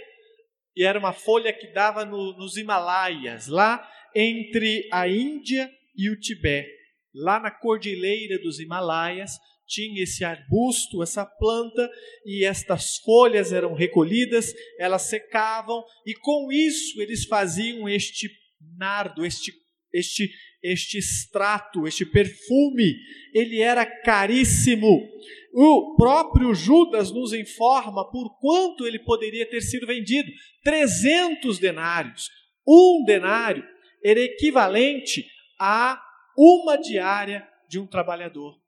e 0.76 0.84
era 0.84 0.98
uma 0.98 1.12
folha 1.12 1.52
que 1.52 1.72
dava 1.72 2.04
no, 2.04 2.36
nos 2.36 2.56
Himalaias, 2.56 3.48
lá 3.48 3.86
entre 4.14 4.88
a 4.92 5.08
Índia 5.08 5.70
e 5.96 6.08
o 6.08 6.18
Tibete, 6.18 6.70
lá 7.14 7.40
na 7.40 7.50
cordilheira 7.50 8.38
dos 8.40 8.58
Himalaias, 8.58 9.32
tinha 9.66 10.02
esse 10.02 10.24
arbusto, 10.24 11.02
essa 11.02 11.24
planta, 11.24 11.88
e 12.24 12.44
estas 12.44 12.96
folhas 12.96 13.52
eram 13.52 13.72
recolhidas, 13.72 14.52
elas 14.78 15.02
secavam, 15.02 15.84
e 16.04 16.14
com 16.14 16.50
isso 16.50 17.00
eles 17.00 17.24
faziam 17.24 17.88
este 17.88 18.28
nardo, 18.76 19.24
este, 19.24 19.52
este, 19.92 20.28
este 20.62 20.98
extrato, 20.98 21.86
este 21.86 22.04
perfume, 22.04 22.96
ele 23.34 23.60
era 23.60 23.84
caríssimo. 23.84 25.08
O 25.52 25.96
próprio 25.96 26.54
Judas 26.54 27.10
nos 27.10 27.32
informa 27.32 28.08
por 28.10 28.38
quanto 28.38 28.86
ele 28.86 28.98
poderia 28.98 29.48
ter 29.48 29.60
sido 29.62 29.86
vendido: 29.86 30.30
300 30.62 31.58
denários. 31.58 32.28
Um 32.66 33.04
denário 33.04 33.64
era 34.04 34.20
equivalente 34.20 35.26
a 35.58 36.00
uma 36.36 36.76
diária 36.76 37.46
de 37.68 37.78
um 37.78 37.86
trabalhador 37.86 38.60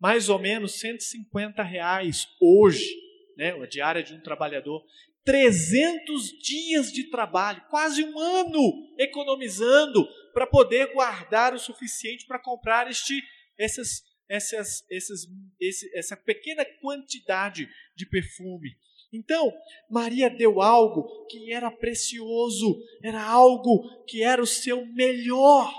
mais 0.00 0.30
ou 0.30 0.38
menos 0.38 0.80
150 0.80 1.62
reais 1.62 2.26
hoje, 2.40 2.88
né, 3.36 3.52
a 3.52 3.66
diária 3.66 4.02
de 4.02 4.14
um 4.14 4.20
trabalhador. 4.22 4.82
300 5.24 6.38
dias 6.42 6.92
de 6.92 7.10
trabalho, 7.10 7.62
quase 7.68 8.02
um 8.02 8.18
ano 8.18 8.94
economizando 8.98 10.06
para 10.32 10.46
poder 10.46 10.92
guardar 10.92 11.54
o 11.54 11.58
suficiente 11.58 12.26
para 12.26 12.38
comprar 12.38 12.90
este, 12.90 13.22
essas, 13.58 14.02
essas, 14.28 14.84
essas, 14.90 15.20
esse, 15.60 15.96
essa 15.96 16.16
pequena 16.16 16.64
quantidade 16.80 17.68
de 17.94 18.06
perfume. 18.06 18.70
Então, 19.12 19.52
Maria 19.90 20.30
deu 20.30 20.62
algo 20.62 21.26
que 21.26 21.52
era 21.52 21.70
precioso, 21.70 22.80
era 23.02 23.22
algo 23.22 24.04
que 24.06 24.22
era 24.22 24.40
o 24.40 24.46
seu 24.46 24.86
melhor 24.86 25.70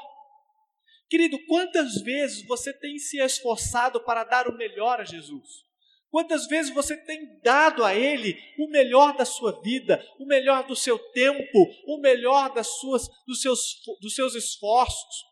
Querido, 1.11 1.37
quantas 1.45 2.01
vezes 2.01 2.41
você 2.47 2.71
tem 2.71 2.97
se 2.97 3.17
esforçado 3.19 4.01
para 4.01 4.23
dar 4.23 4.47
o 4.47 4.55
melhor 4.55 5.01
a 5.01 5.03
Jesus? 5.03 5.65
Quantas 6.11 6.45
vezes 6.47 6.73
você 6.73 6.95
tem 6.97 7.39
dado 7.41 7.83
a 7.83 7.95
Ele 7.95 8.37
o 8.59 8.69
melhor 8.69 9.15
da 9.15 9.25
sua 9.25 9.59
vida, 9.61 10.05
o 10.19 10.25
melhor 10.25 10.67
do 10.67 10.75
seu 10.75 10.99
tempo, 10.99 11.67
o 11.87 11.97
melhor 11.99 12.53
das 12.53 12.67
suas, 12.79 13.07
dos, 13.25 13.41
seus, 13.41 13.81
dos 13.99 14.13
seus 14.13 14.35
esforços? 14.35 15.23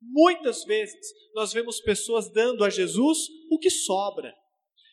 Muitas 0.00 0.64
vezes 0.64 0.96
nós 1.34 1.52
vemos 1.52 1.80
pessoas 1.80 2.32
dando 2.32 2.64
a 2.64 2.70
Jesus 2.70 3.28
o 3.50 3.58
que 3.58 3.70
sobra. 3.70 4.34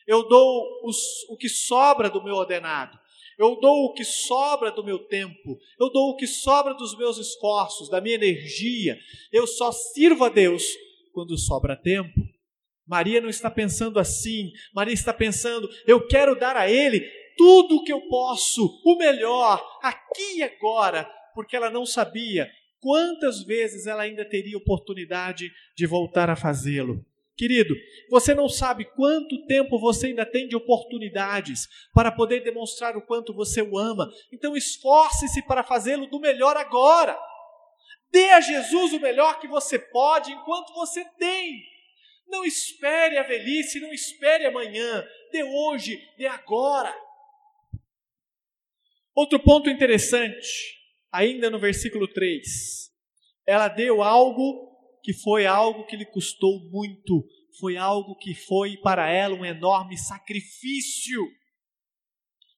Eu 0.06 0.28
dou 0.28 0.82
os, 0.84 0.98
o 1.30 1.36
que 1.36 1.48
sobra 1.48 2.08
do 2.08 2.22
meu 2.22 2.34
ordenado 2.34 3.00
eu 3.40 3.58
dou 3.58 3.86
o 3.86 3.94
que 3.94 4.04
sobra 4.04 4.70
do 4.70 4.84
meu 4.84 4.98
tempo, 4.98 5.58
eu 5.78 5.90
dou 5.90 6.10
o 6.10 6.16
que 6.16 6.26
sobra 6.26 6.74
dos 6.74 6.94
meus 6.98 7.16
esforços, 7.16 7.88
da 7.88 7.98
minha 7.98 8.16
energia, 8.16 8.98
eu 9.32 9.46
só 9.46 9.72
sirvo 9.72 10.24
a 10.24 10.28
Deus 10.28 10.62
quando 11.14 11.38
sobra 11.38 11.74
tempo. 11.74 12.20
Maria 12.90 13.20
não 13.20 13.28
está 13.28 13.48
pensando 13.48 14.00
assim, 14.00 14.50
Maria 14.74 14.92
está 14.92 15.14
pensando, 15.14 15.70
eu 15.86 16.08
quero 16.08 16.36
dar 16.36 16.56
a 16.56 16.68
Ele 16.68 17.08
tudo 17.38 17.76
o 17.76 17.84
que 17.84 17.92
eu 17.92 18.00
posso, 18.08 18.82
o 18.84 18.96
melhor, 18.96 19.64
aqui 19.80 20.38
e 20.38 20.42
agora, 20.42 21.08
porque 21.32 21.54
ela 21.54 21.70
não 21.70 21.86
sabia 21.86 22.50
quantas 22.80 23.44
vezes 23.44 23.86
ela 23.86 24.02
ainda 24.02 24.24
teria 24.24 24.58
oportunidade 24.58 25.52
de 25.76 25.86
voltar 25.86 26.28
a 26.28 26.34
fazê-lo. 26.34 27.06
Querido, 27.36 27.76
você 28.10 28.34
não 28.34 28.48
sabe 28.48 28.84
quanto 28.96 29.46
tempo 29.46 29.78
você 29.78 30.08
ainda 30.08 30.26
tem 30.26 30.48
de 30.48 30.56
oportunidades 30.56 31.68
para 31.94 32.10
poder 32.10 32.42
demonstrar 32.42 32.96
o 32.96 33.02
quanto 33.06 33.32
você 33.32 33.62
o 33.62 33.78
ama. 33.78 34.10
Então 34.32 34.56
esforce-se 34.56 35.46
para 35.46 35.62
fazê-lo 35.62 36.08
do 36.08 36.18
melhor 36.18 36.56
agora. 36.56 37.16
Dê 38.10 38.30
a 38.30 38.40
Jesus 38.40 38.92
o 38.92 39.00
melhor 39.00 39.38
que 39.38 39.46
você 39.46 39.78
pode 39.78 40.32
enquanto 40.32 40.74
você 40.74 41.04
tem. 41.16 41.69
Não 42.30 42.44
espere 42.44 43.18
a 43.18 43.24
velhice, 43.24 43.80
não 43.80 43.92
espere 43.92 44.46
amanhã. 44.46 45.04
Dê 45.32 45.42
hoje, 45.42 46.00
dê 46.16 46.26
agora. 46.26 46.94
Outro 49.12 49.40
ponto 49.40 49.68
interessante, 49.68 50.78
ainda 51.12 51.50
no 51.50 51.58
versículo 51.58 52.06
3. 52.06 52.90
Ela 53.44 53.66
deu 53.66 54.00
algo 54.00 54.70
que 55.02 55.12
foi 55.12 55.44
algo 55.44 55.84
que 55.86 55.96
lhe 55.96 56.06
custou 56.06 56.60
muito, 56.70 57.26
foi 57.58 57.76
algo 57.76 58.16
que 58.16 58.32
foi 58.32 58.76
para 58.76 59.10
ela 59.10 59.34
um 59.34 59.44
enorme 59.44 59.98
sacrifício. 59.98 61.26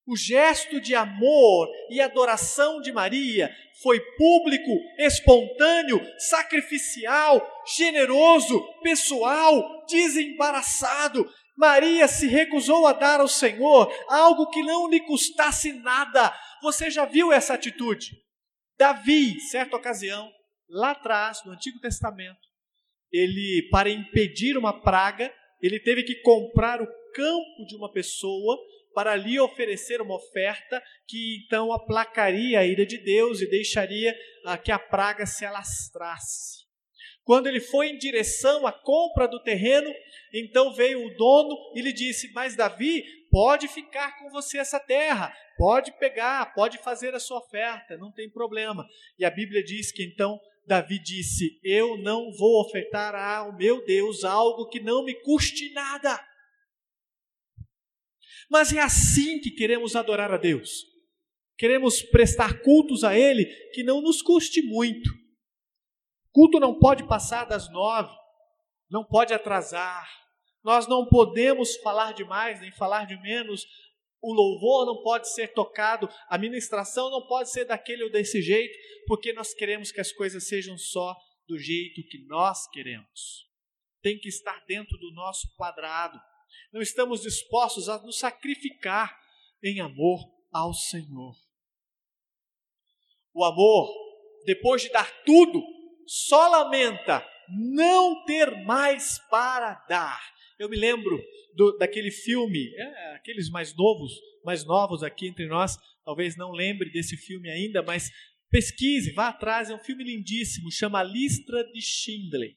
O 0.05 0.17
gesto 0.17 0.81
de 0.81 0.97
amor 0.97 1.69
e 1.89 2.01
adoração 2.01 2.81
de 2.81 2.91
Maria 2.91 3.55
foi 3.83 4.01
público, 4.17 4.71
espontâneo, 4.99 6.01
sacrificial, 6.19 7.41
generoso, 7.77 8.61
pessoal, 8.83 9.87
desembaraçado. 9.87 11.25
Maria 11.57 12.09
se 12.09 12.27
recusou 12.27 12.87
a 12.87 12.93
dar 12.93 13.21
ao 13.21 13.29
Senhor 13.29 13.93
algo 14.09 14.51
que 14.51 14.63
não 14.63 14.91
lhe 14.91 15.01
custasse 15.01 15.73
nada. 15.73 16.35
Você 16.63 16.91
já 16.91 17.05
viu 17.05 17.33
essa 17.33 17.55
atitude? 17.55 18.11
Davi, 18.77 19.39
certa 19.41 19.77
ocasião, 19.77 20.29
lá 20.69 20.91
atrás, 20.91 21.45
no 21.45 21.53
Antigo 21.53 21.79
Testamento, 21.79 22.41
ele, 23.13 23.69
para 23.71 23.89
impedir 23.89 24.57
uma 24.57 24.81
praga, 24.81 25.33
ele 25.61 25.79
teve 25.79 26.03
que 26.03 26.21
comprar 26.23 26.83
o 26.83 26.87
campo 27.15 27.67
de 27.69 27.77
uma 27.77 27.93
pessoa 27.93 28.59
para 28.95 29.17
lhe 29.17 29.39
oferecer 29.41 30.01
uma 30.01 30.17
oferta 30.17 30.83
que 31.07 31.45
então 31.45 31.73
aplacaria 31.73 32.61
a 32.61 32.67
ira 32.67 32.85
de 32.85 32.99
Deus 32.99 33.41
e 33.41 33.51
deixaria 33.51 34.17
ah, 34.45 34.59
que 34.59 34.71
a 34.71 34.79
praga 34.79 35.27
se 35.27 35.45
alastrasse. 35.45 36.63
Quando 37.25 37.47
ele 37.47 37.61
foi 37.61 37.89
em 37.89 37.99
direção 37.99 38.67
à 38.67 38.73
compra 38.73 39.29
do 39.29 39.41
terreno, 39.41 39.93
então 40.35 40.75
veio 40.75 41.07
o 41.07 41.15
dono 41.15 41.57
e 41.75 41.81
lhe 41.81 41.93
disse: 41.93 42.33
Mas 42.33 42.57
Davi, 42.57 43.05
pode 43.31 43.69
ficar 43.69 44.19
com 44.19 44.29
você 44.31 44.59
essa 44.59 44.81
terra, 44.81 45.33
pode 45.57 45.93
pegar, 45.99 46.53
pode 46.55 46.79
fazer 46.79 47.15
a 47.15 47.21
sua 47.21 47.39
oferta, 47.39 47.97
não 47.97 48.13
tem 48.13 48.29
problema. 48.29 48.85
E 49.19 49.25
a 49.25 49.31
Bíblia 49.31 49.63
diz 49.63 49.93
que 49.93 50.03
então 50.03 50.41
Davi 50.67 50.99
disse: 50.99 51.61
Eu 51.63 51.97
não 51.99 52.33
vou 52.33 52.61
ofertar 52.61 53.15
ao 53.15 53.57
meu 53.57 53.85
Deus 53.85 54.25
algo 54.25 54.69
que 54.69 54.81
não 54.81 55.05
me 55.05 55.15
custe 55.23 55.73
nada. 55.73 56.21
Mas 58.53 58.73
é 58.73 58.79
assim 58.79 59.41
que 59.41 59.51
queremos 59.51 59.97
adorar 59.97 60.31
a 60.31 60.37
Deus. 60.37 60.85
Queremos 61.57 62.03
prestar 62.03 62.61
cultos 62.61 63.03
a 63.03 63.17
Ele 63.17 63.47
que 63.73 63.83
não 63.83 64.03
nos 64.03 64.21
custe 64.21 64.61
muito. 64.61 65.11
Culto 66.31 66.61
não 66.61 66.79
pode 66.79 67.09
passar 67.09 67.47
das 67.47 67.71
nove, 67.73 68.15
não 68.91 69.05
pode 69.05 69.33
atrasar. 69.33 70.07
Nós 70.63 70.87
não 70.87 71.07
podemos 71.09 71.77
falar 71.79 72.13
de 72.13 72.25
mais 72.25 72.61
nem 72.61 72.71
falar 72.71 73.07
de 73.07 73.21
menos 73.23 73.67
o 74.23 74.33
louvor 74.33 74.87
não 74.87 75.03
pode 75.03 75.29
ser 75.33 75.49
tocado, 75.49 76.09
a 76.29 76.39
ministração 76.39 77.11
não 77.11 77.27
pode 77.27 77.51
ser 77.51 77.65
daquele 77.65 78.05
ou 78.05 78.11
desse 78.11 78.41
jeito, 78.41 78.79
porque 79.05 79.33
nós 79.33 79.53
queremos 79.53 79.91
que 79.91 80.01
as 80.01 80.13
coisas 80.13 80.47
sejam 80.47 80.79
só 80.79 81.17
do 81.49 81.59
jeito 81.59 82.07
que 82.09 82.25
nós 82.29 82.69
queremos. 82.69 83.51
Tem 84.01 84.17
que 84.17 84.29
estar 84.29 84.65
dentro 84.65 84.97
do 84.99 85.13
nosso 85.13 85.53
quadrado. 85.57 86.21
Não 86.73 86.81
estamos 86.81 87.23
dispostos 87.23 87.89
a 87.89 87.99
nos 88.03 88.19
sacrificar 88.19 89.17
em 89.63 89.81
amor 89.81 90.21
ao 90.53 90.73
Senhor. 90.75 91.35
O 93.35 93.45
amor, 93.45 93.91
depois 94.45 94.83
de 94.83 94.91
dar 94.91 95.11
tudo, 95.25 95.63
só 96.07 96.49
lamenta 96.49 97.27
não 97.49 98.25
ter 98.25 98.65
mais 98.65 99.19
para 99.31 99.75
dar. 99.89 100.21
Eu 100.59 100.69
me 100.69 100.77
lembro 100.77 101.21
do, 101.55 101.77
daquele 101.79 102.11
filme, 102.11 102.75
é, 102.77 103.15
aqueles 103.15 103.51
mais 103.51 103.75
novos, 103.75 104.12
mais 104.45 104.65
novos 104.65 105.03
aqui 105.03 105.27
entre 105.29 105.47
nós, 105.47 105.77
talvez 106.05 106.37
não 106.37 106.53
lembre 106.53 106.91
desse 106.91 107.17
filme 107.17 107.51
ainda, 107.51 107.83
mas 107.83 108.11
pesquise, 108.51 109.12
vá 109.12 109.29
atrás, 109.29 109.71
é 109.71 109.75
um 109.75 109.79
filme 109.79 110.05
lindíssimo, 110.05 110.71
chama 110.71 111.03
Listra 111.03 111.65
de 111.73 111.81
Schindler. 111.81 112.57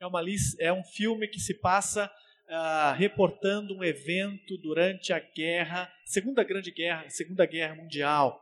É, 0.00 0.06
uma, 0.06 0.22
é 0.58 0.72
um 0.72 0.84
filme 0.84 1.28
que 1.28 1.40
se 1.40 1.54
passa 1.54 2.10
uh, 2.48 2.94
reportando 2.96 3.74
um 3.74 3.84
evento 3.84 4.56
durante 4.58 5.12
a 5.12 5.18
guerra, 5.18 5.90
Segunda 6.04 6.42
Grande 6.42 6.70
Guerra, 6.70 7.08
Segunda 7.08 7.46
Guerra 7.46 7.74
Mundial. 7.74 8.40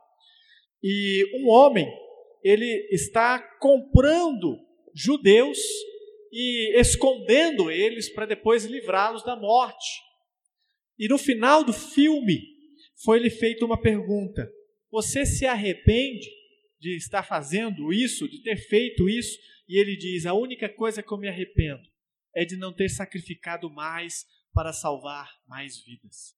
E 0.81 1.25
um 1.39 1.49
homem, 1.49 1.87
ele 2.43 2.87
está 2.91 3.39
comprando 3.59 4.59
judeus 4.93 5.57
e 6.31 6.79
escondendo 6.79 7.71
eles 7.71 8.09
para 8.09 8.25
depois 8.25 8.65
livrá-los 8.65 9.23
da 9.23 9.35
morte. 9.35 10.01
E 10.97 11.07
no 11.07 11.17
final 11.17 11.63
do 11.63 11.73
filme 11.73 12.41
foi-lhe 13.03 13.29
feita 13.29 13.65
uma 13.65 13.81
pergunta: 13.81 14.49
Você 14.91 15.25
se 15.25 15.45
arrepende 15.45 16.29
de 16.79 16.95
estar 16.95 17.23
fazendo 17.23 17.91
isso, 17.91 18.29
de 18.29 18.41
ter 18.43 18.57
feito 18.57 19.09
isso? 19.09 19.37
E 19.67 19.79
ele 19.79 19.97
diz: 19.97 20.25
A 20.25 20.33
única 20.33 20.69
coisa 20.69 21.01
que 21.01 21.11
eu 21.11 21.17
me 21.17 21.27
arrependo 21.27 21.94
é 22.35 22.43
de 22.45 22.57
não 22.57 22.73
ter 22.73 22.89
sacrificado 22.89 23.69
mais 23.69 24.25
para 24.53 24.73
salvar 24.73 25.31
mais 25.47 25.83
vidas. 25.83 26.35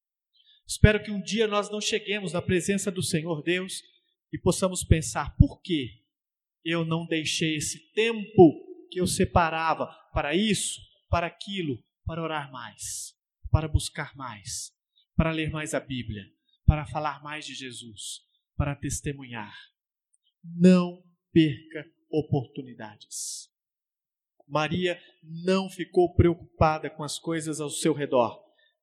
Espero 0.67 1.01
que 1.01 1.11
um 1.11 1.21
dia 1.21 1.47
nós 1.47 1.69
não 1.69 1.79
cheguemos 1.79 2.33
na 2.33 2.41
presença 2.41 2.91
do 2.91 3.01
Senhor 3.01 3.41
Deus 3.41 3.81
e 4.31 4.37
possamos 4.37 4.83
pensar: 4.83 5.35
por 5.37 5.61
que 5.61 6.03
eu 6.63 6.83
não 6.83 7.05
deixei 7.05 7.55
esse 7.55 7.91
tempo 7.93 8.65
que 8.91 8.99
eu 8.99 9.07
separava 9.07 9.87
para 10.13 10.35
isso, 10.35 10.81
para 11.09 11.27
aquilo, 11.27 11.81
para 12.05 12.21
orar 12.21 12.51
mais, 12.51 13.13
para 13.49 13.67
buscar 13.67 14.15
mais, 14.15 14.73
para 15.15 15.31
ler 15.31 15.49
mais 15.49 15.73
a 15.73 15.79
Bíblia, 15.79 16.25
para 16.65 16.85
falar 16.85 17.23
mais 17.23 17.45
de 17.45 17.55
Jesus, 17.55 18.21
para 18.57 18.75
testemunhar. 18.75 19.55
Não 20.43 21.01
perca 21.31 21.89
oportunidades. 22.09 23.49
Maria 24.47 24.99
não 25.23 25.69
ficou 25.69 26.13
preocupada 26.13 26.89
com 26.89 27.03
as 27.03 27.19
coisas 27.19 27.59
ao 27.59 27.69
seu 27.69 27.93
redor. 27.93 28.41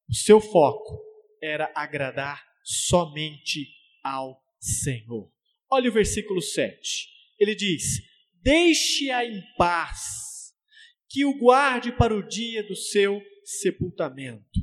O 0.09 0.15
seu 0.15 0.41
foco 0.41 1.01
era 1.43 1.73
agradar 1.75 2.45
somente 2.63 3.67
ao 4.03 4.43
Senhor. 4.61 5.31
Olha 5.71 5.89
o 5.89 5.93
versículo 5.93 6.43
7. 6.43 7.09
Ele 7.39 7.55
diz: 7.55 8.01
deixe-a 8.43 9.25
em 9.25 9.43
paz, 9.57 10.53
que 11.09 11.25
o 11.25 11.39
guarde 11.39 11.93
para 11.93 12.15
o 12.15 12.27
dia 12.27 12.63
do 12.63 12.77
seu 12.77 13.21
sepultamento. 13.45 14.61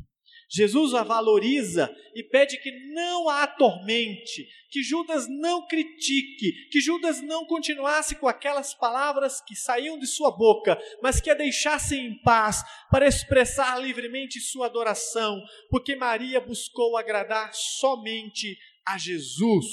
Jesus 0.54 0.94
a 0.94 1.02
valoriza 1.02 1.90
e 2.14 2.22
pede 2.22 2.58
que 2.58 2.72
não 2.94 3.30
a 3.30 3.44
atormente, 3.44 4.46
que 4.70 4.84
Judas 4.84 5.26
não 5.30 5.66
critique, 5.66 6.68
que 6.70 6.82
Judas 6.82 7.22
não 7.22 7.46
continuasse 7.46 8.16
com 8.16 8.28
aquelas 8.28 8.74
palavras 8.74 9.40
que 9.40 9.56
saíam 9.56 9.98
de 9.98 10.06
sua 10.06 10.30
boca, 10.30 10.78
mas 11.02 11.22
que 11.22 11.30
a 11.30 11.34
deixasse 11.34 11.96
em 11.96 12.22
paz 12.22 12.62
para 12.90 13.08
expressar 13.08 13.82
livremente 13.82 14.42
sua 14.42 14.66
adoração, 14.66 15.42
porque 15.70 15.96
Maria 15.96 16.42
buscou 16.42 16.98
agradar 16.98 17.54
somente 17.54 18.58
a 18.86 18.98
Jesus. 18.98 19.66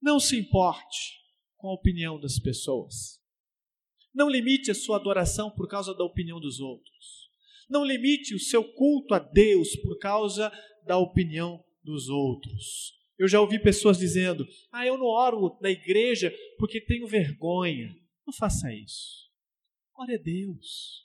Não 0.00 0.20
se 0.20 0.38
importe 0.38 1.20
com 1.56 1.70
a 1.70 1.74
opinião 1.74 2.20
das 2.20 2.38
pessoas. 2.38 3.20
Não 4.14 4.28
limite 4.28 4.70
a 4.70 4.74
sua 4.74 4.96
adoração 4.96 5.50
por 5.50 5.68
causa 5.68 5.92
da 5.92 6.04
opinião 6.04 6.38
dos 6.38 6.60
outros. 6.60 7.21
Não 7.68 7.84
limite 7.84 8.34
o 8.34 8.40
seu 8.40 8.64
culto 8.64 9.14
a 9.14 9.18
Deus 9.18 9.76
por 9.76 9.98
causa 9.98 10.52
da 10.86 10.98
opinião 10.98 11.62
dos 11.82 12.08
outros. 12.08 12.92
Eu 13.18 13.28
já 13.28 13.40
ouvi 13.40 13.60
pessoas 13.62 13.98
dizendo: 13.98 14.46
Ah, 14.72 14.86
eu 14.86 14.98
não 14.98 15.06
oro 15.06 15.56
na 15.60 15.70
igreja 15.70 16.34
porque 16.58 16.80
tenho 16.80 17.06
vergonha. 17.06 17.94
Não 18.26 18.32
faça 18.32 18.72
isso. 18.72 19.30
Ore 19.96 20.14
a 20.14 20.18
Deus. 20.18 21.02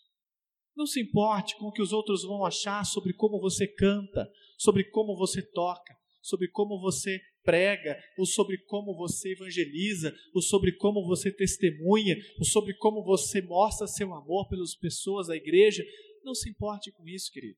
Não 0.76 0.86
se 0.86 1.02
importe 1.02 1.58
com 1.58 1.66
o 1.66 1.72
que 1.72 1.82
os 1.82 1.92
outros 1.92 2.24
vão 2.24 2.46
achar 2.46 2.86
sobre 2.86 3.14
como 3.14 3.40
você 3.40 3.68
canta, 3.68 4.30
sobre 4.58 4.84
como 4.86 5.16
você 5.18 5.42
toca, 5.42 5.96
sobre 6.22 6.48
como 6.50 6.80
você 6.80 7.20
prega, 7.44 7.98
ou 8.18 8.26
sobre 8.26 8.58
como 8.66 8.96
você 8.96 9.32
evangeliza, 9.32 10.14
ou 10.34 10.42
sobre 10.42 10.74
como 10.74 11.06
você 11.06 11.32
testemunha, 11.32 12.18
ou 12.38 12.46
sobre 12.46 12.74
como 12.76 13.04
você 13.04 13.42
mostra 13.42 13.88
seu 13.88 14.14
amor 14.14 14.48
pelas 14.50 14.76
pessoas 14.76 15.28
da 15.28 15.36
igreja. 15.36 15.84
Não 16.28 16.36
se 16.36 16.50
importe 16.50 16.92
com 16.92 17.08
isso, 17.08 17.32
querido. 17.32 17.58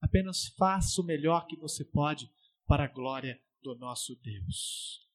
Apenas 0.00 0.46
faça 0.56 1.02
o 1.02 1.04
melhor 1.04 1.46
que 1.46 1.54
você 1.54 1.84
pode 1.84 2.30
para 2.66 2.84
a 2.84 2.88
glória 2.88 3.38
do 3.60 3.76
nosso 3.76 4.18
Deus. 4.22 5.06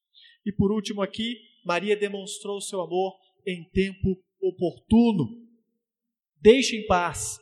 E 0.45 0.51
por 0.51 0.71
último 0.71 1.01
aqui, 1.01 1.35
Maria 1.65 1.97
demonstrou 1.97 2.61
seu 2.61 2.79
amor 2.79 3.17
em 3.43 3.67
tempo 3.71 4.23
oportuno. 4.39 5.35
Deixe 6.39 6.77
em 6.77 6.85
paz, 6.85 7.39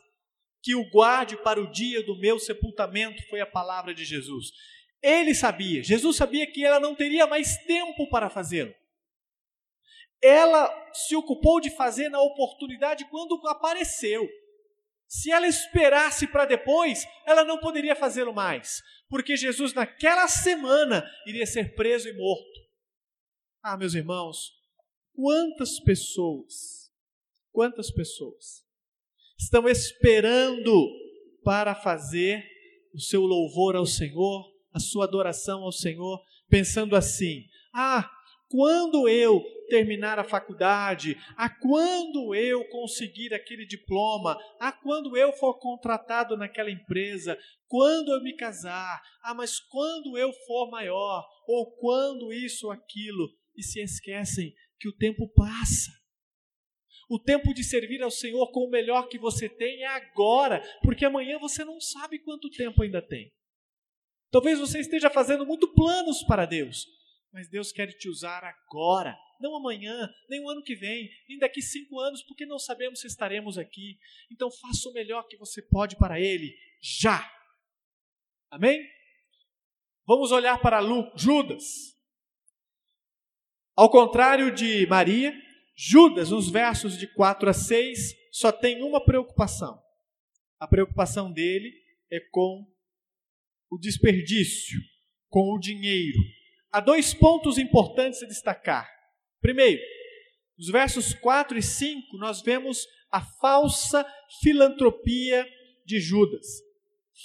que 0.62 0.74
o 0.74 0.88
guarde 0.88 1.36
para 1.36 1.60
o 1.60 1.70
dia 1.70 2.02
do 2.02 2.18
meu 2.18 2.38
sepultamento, 2.38 3.22
foi 3.28 3.42
a 3.42 3.46
palavra 3.46 3.92
de 3.92 4.02
Jesus. 4.02 4.52
Ele 5.02 5.34
sabia, 5.34 5.82
Jesus 5.82 6.16
sabia 6.16 6.50
que 6.50 6.64
ela 6.64 6.80
não 6.80 6.94
teria 6.94 7.26
mais 7.26 7.58
tempo 7.66 8.08
para 8.08 8.30
fazê-lo. 8.30 8.74
Ela 10.22 10.90
se 10.94 11.14
ocupou 11.14 11.60
de 11.60 11.68
fazer 11.68 12.08
na 12.08 12.22
oportunidade 12.22 13.04
quando 13.10 13.46
apareceu. 13.46 14.26
Se 15.10 15.28
ela 15.32 15.48
esperasse 15.48 16.28
para 16.28 16.44
depois, 16.44 17.04
ela 17.26 17.42
não 17.42 17.58
poderia 17.58 17.96
fazê-lo 17.96 18.32
mais, 18.32 18.80
porque 19.08 19.36
Jesus, 19.36 19.74
naquela 19.74 20.28
semana, 20.28 21.04
iria 21.26 21.44
ser 21.44 21.74
preso 21.74 22.08
e 22.08 22.12
morto. 22.12 22.60
Ah, 23.60 23.76
meus 23.76 23.94
irmãos, 23.94 24.52
quantas 25.12 25.80
pessoas, 25.80 26.92
quantas 27.50 27.90
pessoas 27.90 28.64
estão 29.36 29.68
esperando 29.68 30.88
para 31.42 31.74
fazer 31.74 32.48
o 32.94 33.00
seu 33.00 33.22
louvor 33.22 33.74
ao 33.74 33.86
Senhor, 33.86 34.48
a 34.72 34.78
sua 34.78 35.06
adoração 35.06 35.64
ao 35.64 35.72
Senhor, 35.72 36.24
pensando 36.48 36.94
assim: 36.94 37.46
ah, 37.74 38.08
quando 38.48 39.08
eu 39.08 39.44
terminar 39.70 40.18
a 40.18 40.24
faculdade, 40.24 41.16
a 41.36 41.48
quando 41.48 42.34
eu 42.34 42.68
conseguir 42.68 43.32
aquele 43.32 43.64
diploma, 43.64 44.36
a 44.60 44.70
quando 44.70 45.16
eu 45.16 45.32
for 45.32 45.58
contratado 45.58 46.36
naquela 46.36 46.70
empresa, 46.70 47.38
quando 47.66 48.12
eu 48.12 48.22
me 48.22 48.36
casar, 48.36 49.00
ah, 49.22 49.32
mas 49.32 49.58
quando 49.60 50.18
eu 50.18 50.30
for 50.46 50.68
maior, 50.70 51.24
ou 51.46 51.74
quando 51.76 52.32
isso 52.32 52.66
ou 52.66 52.72
aquilo, 52.72 53.30
e 53.56 53.62
se 53.62 53.80
esquecem 53.80 54.52
que 54.78 54.88
o 54.88 54.96
tempo 54.96 55.26
passa. 55.34 55.92
O 57.08 57.18
tempo 57.18 57.54
de 57.54 57.64
servir 57.64 58.02
ao 58.02 58.10
Senhor 58.10 58.50
com 58.52 58.66
o 58.66 58.70
melhor 58.70 59.08
que 59.08 59.18
você 59.18 59.48
tem 59.48 59.82
é 59.82 59.86
agora, 59.86 60.62
porque 60.82 61.04
amanhã 61.04 61.38
você 61.38 61.64
não 61.64 61.80
sabe 61.80 62.18
quanto 62.20 62.50
tempo 62.50 62.82
ainda 62.82 63.00
tem. 63.00 63.32
Talvez 64.30 64.58
você 64.58 64.78
esteja 64.78 65.10
fazendo 65.10 65.44
muito 65.44 65.72
planos 65.74 66.22
para 66.22 66.46
Deus, 66.46 66.86
mas 67.32 67.48
Deus 67.48 67.72
quer 67.72 67.88
te 67.88 68.08
usar 68.08 68.44
agora, 68.44 69.16
não 69.40 69.56
amanhã, 69.56 70.12
nem 70.28 70.40
o 70.44 70.48
ano 70.48 70.62
que 70.62 70.74
vem, 70.74 71.10
nem 71.28 71.38
daqui 71.38 71.62
cinco 71.62 71.98
anos, 71.98 72.22
porque 72.22 72.46
não 72.46 72.58
sabemos 72.58 73.00
se 73.00 73.06
estaremos 73.06 73.58
aqui. 73.58 73.98
Então 74.30 74.50
faça 74.50 74.88
o 74.88 74.92
melhor 74.92 75.26
que 75.26 75.36
você 75.36 75.62
pode 75.62 75.96
para 75.96 76.20
Ele, 76.20 76.56
já. 76.80 77.28
Amém? 78.50 78.86
Vamos 80.06 80.32
olhar 80.32 80.60
para 80.60 80.80
Judas. 81.16 81.96
Ao 83.76 83.90
contrário 83.90 84.54
de 84.54 84.86
Maria, 84.86 85.32
Judas, 85.74 86.30
nos 86.30 86.50
versos 86.50 86.98
de 86.98 87.06
4 87.06 87.48
a 87.48 87.52
6, 87.52 88.14
só 88.32 88.52
tem 88.52 88.82
uma 88.82 89.02
preocupação. 89.02 89.80
A 90.58 90.66
preocupação 90.66 91.32
dele 91.32 91.72
é 92.10 92.20
com 92.20 92.66
o 93.70 93.78
desperdício, 93.78 94.78
com 95.28 95.54
o 95.54 95.58
dinheiro 95.58 96.18
há 96.72 96.80
dois 96.80 97.12
pontos 97.12 97.58
importantes 97.58 98.22
a 98.22 98.26
destacar. 98.26 98.88
Primeiro, 99.40 99.80
nos 100.58 100.68
versos 100.68 101.14
4 101.14 101.58
e 101.58 101.62
5, 101.62 102.18
nós 102.18 102.42
vemos 102.42 102.86
a 103.10 103.20
falsa 103.40 104.06
filantropia 104.42 105.46
de 105.84 105.98
Judas. 105.98 106.46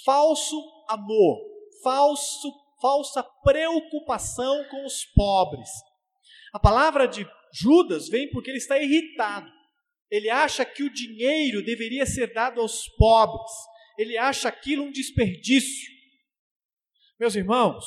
Falso 0.04 0.56
amor, 0.88 1.38
falso, 1.82 2.52
falsa 2.80 3.22
preocupação 3.44 4.64
com 4.70 4.84
os 4.84 5.04
pobres. 5.14 5.68
A 6.52 6.58
palavra 6.58 7.06
de 7.06 7.26
Judas 7.52 8.08
vem 8.08 8.30
porque 8.30 8.50
ele 8.50 8.58
está 8.58 8.80
irritado. 8.80 9.50
Ele 10.10 10.30
acha 10.30 10.64
que 10.64 10.82
o 10.82 10.92
dinheiro 10.92 11.64
deveria 11.64 12.06
ser 12.06 12.32
dado 12.32 12.60
aos 12.60 12.88
pobres. 12.96 13.52
Ele 13.98 14.16
acha 14.16 14.48
aquilo 14.48 14.84
um 14.84 14.90
desperdício. 14.90 15.90
Meus 17.18 17.34
irmãos, 17.34 17.84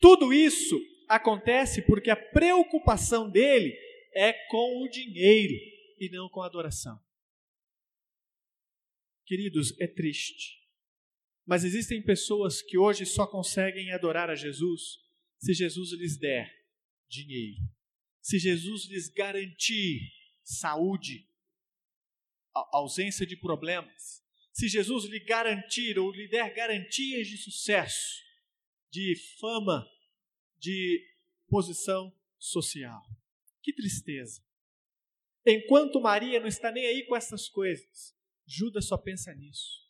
tudo 0.00 0.32
isso 0.32 0.78
acontece 1.10 1.82
porque 1.82 2.08
a 2.08 2.16
preocupação 2.16 3.28
dele 3.28 3.76
é 4.14 4.32
com 4.48 4.84
o 4.84 4.88
dinheiro 4.88 5.54
e 5.98 6.08
não 6.08 6.28
com 6.28 6.40
a 6.40 6.46
adoração. 6.46 6.98
Queridos, 9.26 9.78
é 9.80 9.88
triste. 9.88 10.60
Mas 11.44 11.64
existem 11.64 12.00
pessoas 12.00 12.62
que 12.62 12.78
hoje 12.78 13.04
só 13.04 13.26
conseguem 13.26 13.90
adorar 13.90 14.30
a 14.30 14.36
Jesus 14.36 14.98
se 15.36 15.52
Jesus 15.52 15.92
lhes 15.92 16.16
der 16.16 16.48
dinheiro. 17.08 17.60
Se 18.22 18.38
Jesus 18.38 18.88
lhes 18.88 19.08
garantir 19.08 20.12
saúde, 20.44 21.28
ausência 22.72 23.26
de 23.26 23.36
problemas. 23.36 24.22
Se 24.52 24.68
Jesus 24.68 25.06
lhe 25.06 25.18
garantir 25.20 25.98
ou 25.98 26.12
lhe 26.12 26.28
der 26.28 26.54
garantias 26.54 27.26
de 27.26 27.36
sucesso 27.36 28.20
de 28.90 29.16
fama, 29.40 29.88
de 30.60 31.02
posição 31.48 32.14
social. 32.38 33.02
Que 33.62 33.72
tristeza. 33.72 34.40
Enquanto 35.44 36.00
Maria 36.00 36.38
não 36.38 36.46
está 36.46 36.70
nem 36.70 36.86
aí 36.86 37.06
com 37.06 37.16
essas 37.16 37.48
coisas, 37.48 38.14
Judas 38.46 38.86
só 38.86 38.96
pensa 38.96 39.34
nisso. 39.34 39.80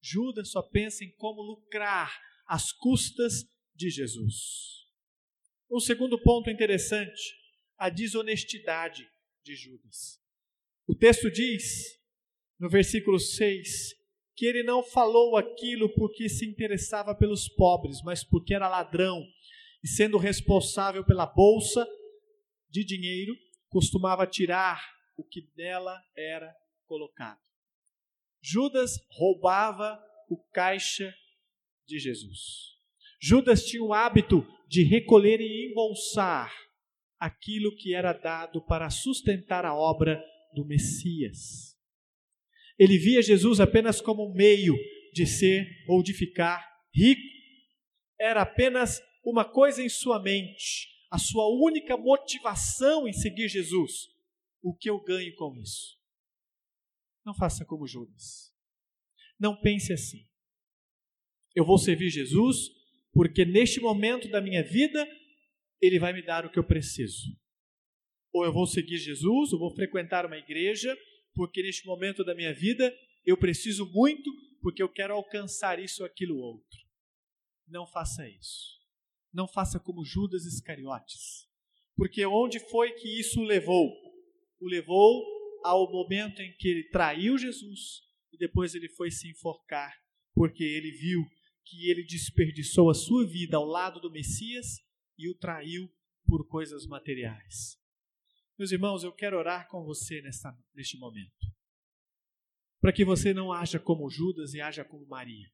Judas 0.00 0.50
só 0.50 0.62
pensa 0.62 1.04
em 1.04 1.10
como 1.16 1.42
lucrar 1.42 2.18
às 2.46 2.72
custas 2.72 3.44
de 3.74 3.90
Jesus. 3.90 4.86
Um 5.70 5.80
segundo 5.80 6.20
ponto 6.22 6.48
interessante, 6.48 7.34
a 7.76 7.88
desonestidade 7.88 9.08
de 9.42 9.54
Judas. 9.54 10.20
O 10.86 10.94
texto 10.94 11.30
diz, 11.30 12.00
no 12.58 12.68
versículo 12.68 13.18
6, 13.18 13.94
que 14.34 14.46
ele 14.46 14.62
não 14.62 14.82
falou 14.82 15.36
aquilo 15.36 15.88
porque 15.94 16.28
se 16.28 16.46
interessava 16.46 17.14
pelos 17.14 17.48
pobres, 17.48 18.02
mas 18.02 18.24
porque 18.24 18.54
era 18.54 18.68
ladrão 18.68 19.22
e, 19.82 19.88
sendo 19.88 20.18
responsável 20.18 21.04
pela 21.04 21.26
bolsa 21.26 21.86
de 22.68 22.84
dinheiro, 22.84 23.34
costumava 23.68 24.26
tirar 24.26 24.80
o 25.16 25.24
que 25.24 25.42
dela 25.54 26.00
era 26.16 26.54
colocado. 26.86 27.40
Judas 28.42 28.92
roubava 29.10 30.02
o 30.28 30.36
caixa 30.52 31.14
de 31.86 31.98
Jesus. 31.98 32.70
Judas 33.20 33.64
tinha 33.64 33.82
o 33.82 33.92
hábito 33.92 34.46
de 34.66 34.82
recolher 34.82 35.40
e 35.40 35.70
embolsar 35.70 36.52
aquilo 37.18 37.76
que 37.76 37.94
era 37.94 38.12
dado 38.12 38.64
para 38.64 38.88
sustentar 38.88 39.66
a 39.66 39.74
obra 39.74 40.24
do 40.54 40.64
Messias. 40.64 41.76
Ele 42.78 42.96
via 42.96 43.20
Jesus 43.20 43.60
apenas 43.60 44.00
como 44.00 44.30
um 44.30 44.34
meio 44.34 44.74
de 45.12 45.26
ser 45.26 45.66
ou 45.86 46.02
de 46.02 46.14
ficar 46.14 46.66
rico. 46.94 47.20
Era 48.18 48.42
apenas 48.42 49.02
uma 49.22 49.44
coisa 49.44 49.82
em 49.82 49.88
sua 49.88 50.20
mente, 50.20 50.88
a 51.10 51.18
sua 51.18 51.46
única 51.48 51.96
motivação 51.96 53.06
em 53.06 53.12
seguir 53.12 53.48
Jesus. 53.48 54.08
O 54.62 54.74
que 54.74 54.88
eu 54.88 55.00
ganho 55.00 55.34
com 55.36 55.56
isso? 55.56 55.98
Não 57.24 57.34
faça 57.34 57.64
como 57.64 57.86
Judas. 57.86 58.54
Não 59.38 59.56
pense 59.60 59.92
assim. 59.92 60.28
Eu 61.54 61.64
vou 61.64 61.78
servir 61.78 62.10
Jesus 62.10 62.70
porque 63.12 63.44
neste 63.44 63.80
momento 63.80 64.28
da 64.28 64.40
minha 64.40 64.62
vida 64.62 65.06
ele 65.80 65.98
vai 65.98 66.12
me 66.12 66.22
dar 66.22 66.44
o 66.44 66.50
que 66.50 66.58
eu 66.58 66.64
preciso. 66.64 67.36
Ou 68.32 68.44
eu 68.44 68.52
vou 68.52 68.66
seguir 68.66 68.98
Jesus, 68.98 69.52
ou 69.52 69.58
vou 69.58 69.74
frequentar 69.74 70.24
uma 70.24 70.36
igreja, 70.36 70.96
porque 71.34 71.62
neste 71.62 71.84
momento 71.86 72.22
da 72.22 72.34
minha 72.34 72.54
vida 72.54 72.94
eu 73.24 73.36
preciso 73.36 73.90
muito, 73.90 74.30
porque 74.62 74.82
eu 74.82 74.88
quero 74.88 75.14
alcançar 75.14 75.78
isso 75.78 76.02
ou 76.02 76.06
aquilo 76.06 76.36
outro. 76.36 76.78
Não 77.66 77.86
faça 77.86 78.28
isso. 78.28 78.79
Não 79.32 79.46
faça 79.46 79.78
como 79.78 80.04
Judas 80.04 80.44
Iscariotes. 80.44 81.48
Porque 81.96 82.24
onde 82.24 82.58
foi 82.70 82.92
que 82.92 83.20
isso 83.20 83.40
o 83.40 83.44
levou? 83.44 83.90
O 84.60 84.66
levou 84.66 85.24
ao 85.64 85.90
momento 85.90 86.40
em 86.40 86.54
que 86.56 86.68
ele 86.68 86.88
traiu 86.88 87.36
Jesus 87.36 88.02
e 88.32 88.38
depois 88.38 88.74
ele 88.74 88.88
foi 88.88 89.10
se 89.10 89.28
enforcar, 89.30 89.94
porque 90.34 90.64
ele 90.64 90.90
viu 90.92 91.24
que 91.64 91.90
ele 91.90 92.02
desperdiçou 92.02 92.90
a 92.90 92.94
sua 92.94 93.26
vida 93.26 93.56
ao 93.56 93.64
lado 93.64 94.00
do 94.00 94.10
Messias 94.10 94.78
e 95.18 95.28
o 95.28 95.36
traiu 95.36 95.88
por 96.26 96.46
coisas 96.48 96.86
materiais. 96.86 97.78
Meus 98.58 98.72
irmãos, 98.72 99.04
eu 99.04 99.12
quero 99.12 99.38
orar 99.38 99.68
com 99.68 99.84
você 99.84 100.20
nesta, 100.22 100.56
neste 100.74 100.98
momento. 100.98 101.50
Para 102.80 102.92
que 102.92 103.04
você 103.04 103.32
não 103.34 103.52
haja 103.52 103.78
como 103.78 104.10
Judas 104.10 104.54
e 104.54 104.60
haja 104.60 104.84
como 104.84 105.06
Maria. 105.06 105.48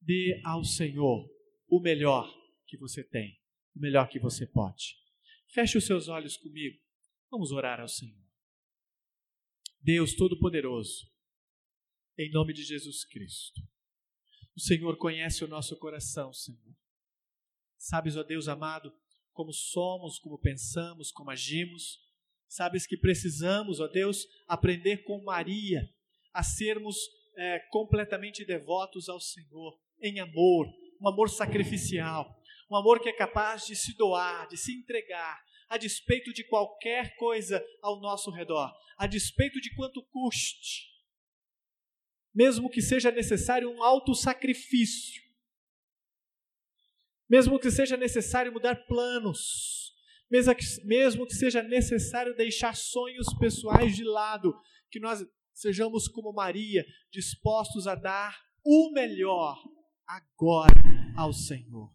Dê 0.00 0.40
ao 0.44 0.64
Senhor 0.64 1.28
o 1.68 1.80
melhor 1.80 2.32
que 2.74 2.80
você 2.80 3.04
tem, 3.04 3.40
o 3.74 3.80
melhor 3.80 4.08
que 4.08 4.18
você 4.18 4.46
pode. 4.46 4.96
Feche 5.48 5.78
os 5.78 5.86
seus 5.86 6.08
olhos 6.08 6.36
comigo. 6.36 6.76
Vamos 7.30 7.52
orar 7.52 7.80
ao 7.80 7.88
Senhor. 7.88 8.22
Deus 9.80 10.14
Todo-Poderoso, 10.14 11.08
em 12.18 12.30
nome 12.32 12.52
de 12.52 12.64
Jesus 12.64 13.04
Cristo. 13.04 13.60
O 14.56 14.60
Senhor 14.60 14.96
conhece 14.96 15.44
o 15.44 15.48
nosso 15.48 15.76
coração, 15.76 16.32
Senhor. 16.32 16.74
Sabes, 17.76 18.16
ó 18.16 18.24
Deus 18.24 18.48
amado, 18.48 18.92
como 19.32 19.52
somos, 19.52 20.18
como 20.18 20.38
pensamos, 20.38 21.12
como 21.12 21.30
agimos. 21.30 22.00
Sabes 22.48 22.86
que 22.86 22.96
precisamos, 22.96 23.78
ó 23.78 23.86
Deus, 23.86 24.26
aprender 24.48 25.04
com 25.04 25.22
Maria 25.22 25.88
a 26.32 26.42
sermos 26.42 26.96
é, 27.36 27.60
completamente 27.70 28.44
devotos 28.44 29.08
ao 29.08 29.20
Senhor, 29.20 29.78
em 30.00 30.18
amor, 30.18 30.66
um 31.00 31.08
amor 31.08 31.28
sacrificial, 31.28 32.42
um 32.70 32.76
amor 32.76 33.00
que 33.00 33.08
é 33.08 33.12
capaz 33.12 33.66
de 33.66 33.76
se 33.76 33.96
doar, 33.96 34.48
de 34.48 34.56
se 34.56 34.72
entregar, 34.72 35.42
a 35.68 35.76
despeito 35.76 36.32
de 36.32 36.44
qualquer 36.44 37.16
coisa 37.16 37.64
ao 37.82 38.00
nosso 38.00 38.30
redor, 38.30 38.72
a 38.96 39.06
despeito 39.06 39.60
de 39.60 39.74
quanto 39.74 40.02
custe, 40.04 40.92
mesmo 42.34 42.68
que 42.68 42.82
seja 42.82 43.10
necessário 43.10 43.70
um 43.70 43.82
alto 43.82 44.14
sacrifício, 44.14 45.22
mesmo 47.28 47.58
que 47.58 47.70
seja 47.70 47.96
necessário 47.96 48.52
mudar 48.52 48.86
planos, 48.86 49.94
mesmo 50.84 51.26
que, 51.26 51.34
seja 51.34 51.62
necessário 51.62 52.34
deixar 52.34 52.74
sonhos 52.74 53.26
pessoais 53.38 53.94
de 53.94 54.04
lado, 54.04 54.54
que 54.90 54.98
nós 54.98 55.24
sejamos 55.52 56.08
como 56.08 56.32
Maria, 56.32 56.84
dispostos 57.10 57.86
a 57.86 57.94
dar 57.94 58.36
o 58.64 58.90
melhor 58.92 59.62
agora 60.06 60.72
ao 61.16 61.32
Senhor. 61.32 61.93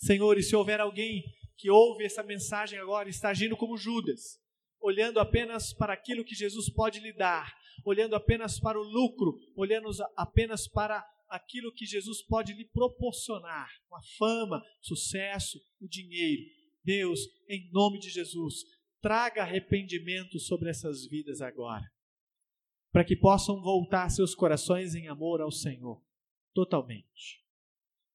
Senhor, 0.00 0.38
e 0.38 0.42
se 0.42 0.56
houver 0.56 0.80
alguém 0.80 1.22
que 1.56 1.70
ouve 1.70 2.04
essa 2.04 2.22
mensagem 2.22 2.78
agora 2.78 3.08
e 3.08 3.10
está 3.10 3.28
agindo 3.28 3.56
como 3.56 3.76
Judas, 3.76 4.40
olhando 4.80 5.20
apenas 5.20 5.74
para 5.74 5.92
aquilo 5.92 6.24
que 6.24 6.34
Jesus 6.34 6.70
pode 6.72 7.00
lhe 7.00 7.12
dar, 7.12 7.54
olhando 7.84 8.16
apenas 8.16 8.58
para 8.58 8.80
o 8.80 8.82
lucro, 8.82 9.38
olhando 9.54 9.90
apenas 10.16 10.66
para 10.66 11.06
aquilo 11.28 11.72
que 11.72 11.84
Jesus 11.84 12.22
pode 12.22 12.54
lhe 12.54 12.64
proporcionar, 12.64 13.68
a 13.92 14.02
fama, 14.18 14.62
sucesso, 14.80 15.60
o 15.80 15.86
dinheiro. 15.86 16.42
Deus, 16.82 17.20
em 17.46 17.70
nome 17.70 17.98
de 17.98 18.08
Jesus, 18.08 18.64
traga 19.02 19.42
arrependimento 19.42 20.38
sobre 20.38 20.70
essas 20.70 21.06
vidas 21.06 21.42
agora, 21.42 21.84
para 22.90 23.04
que 23.04 23.16
possam 23.16 23.60
voltar 23.60 24.08
seus 24.08 24.34
corações 24.34 24.94
em 24.94 25.08
amor 25.08 25.42
ao 25.42 25.52
Senhor, 25.52 26.02
totalmente. 26.54 27.44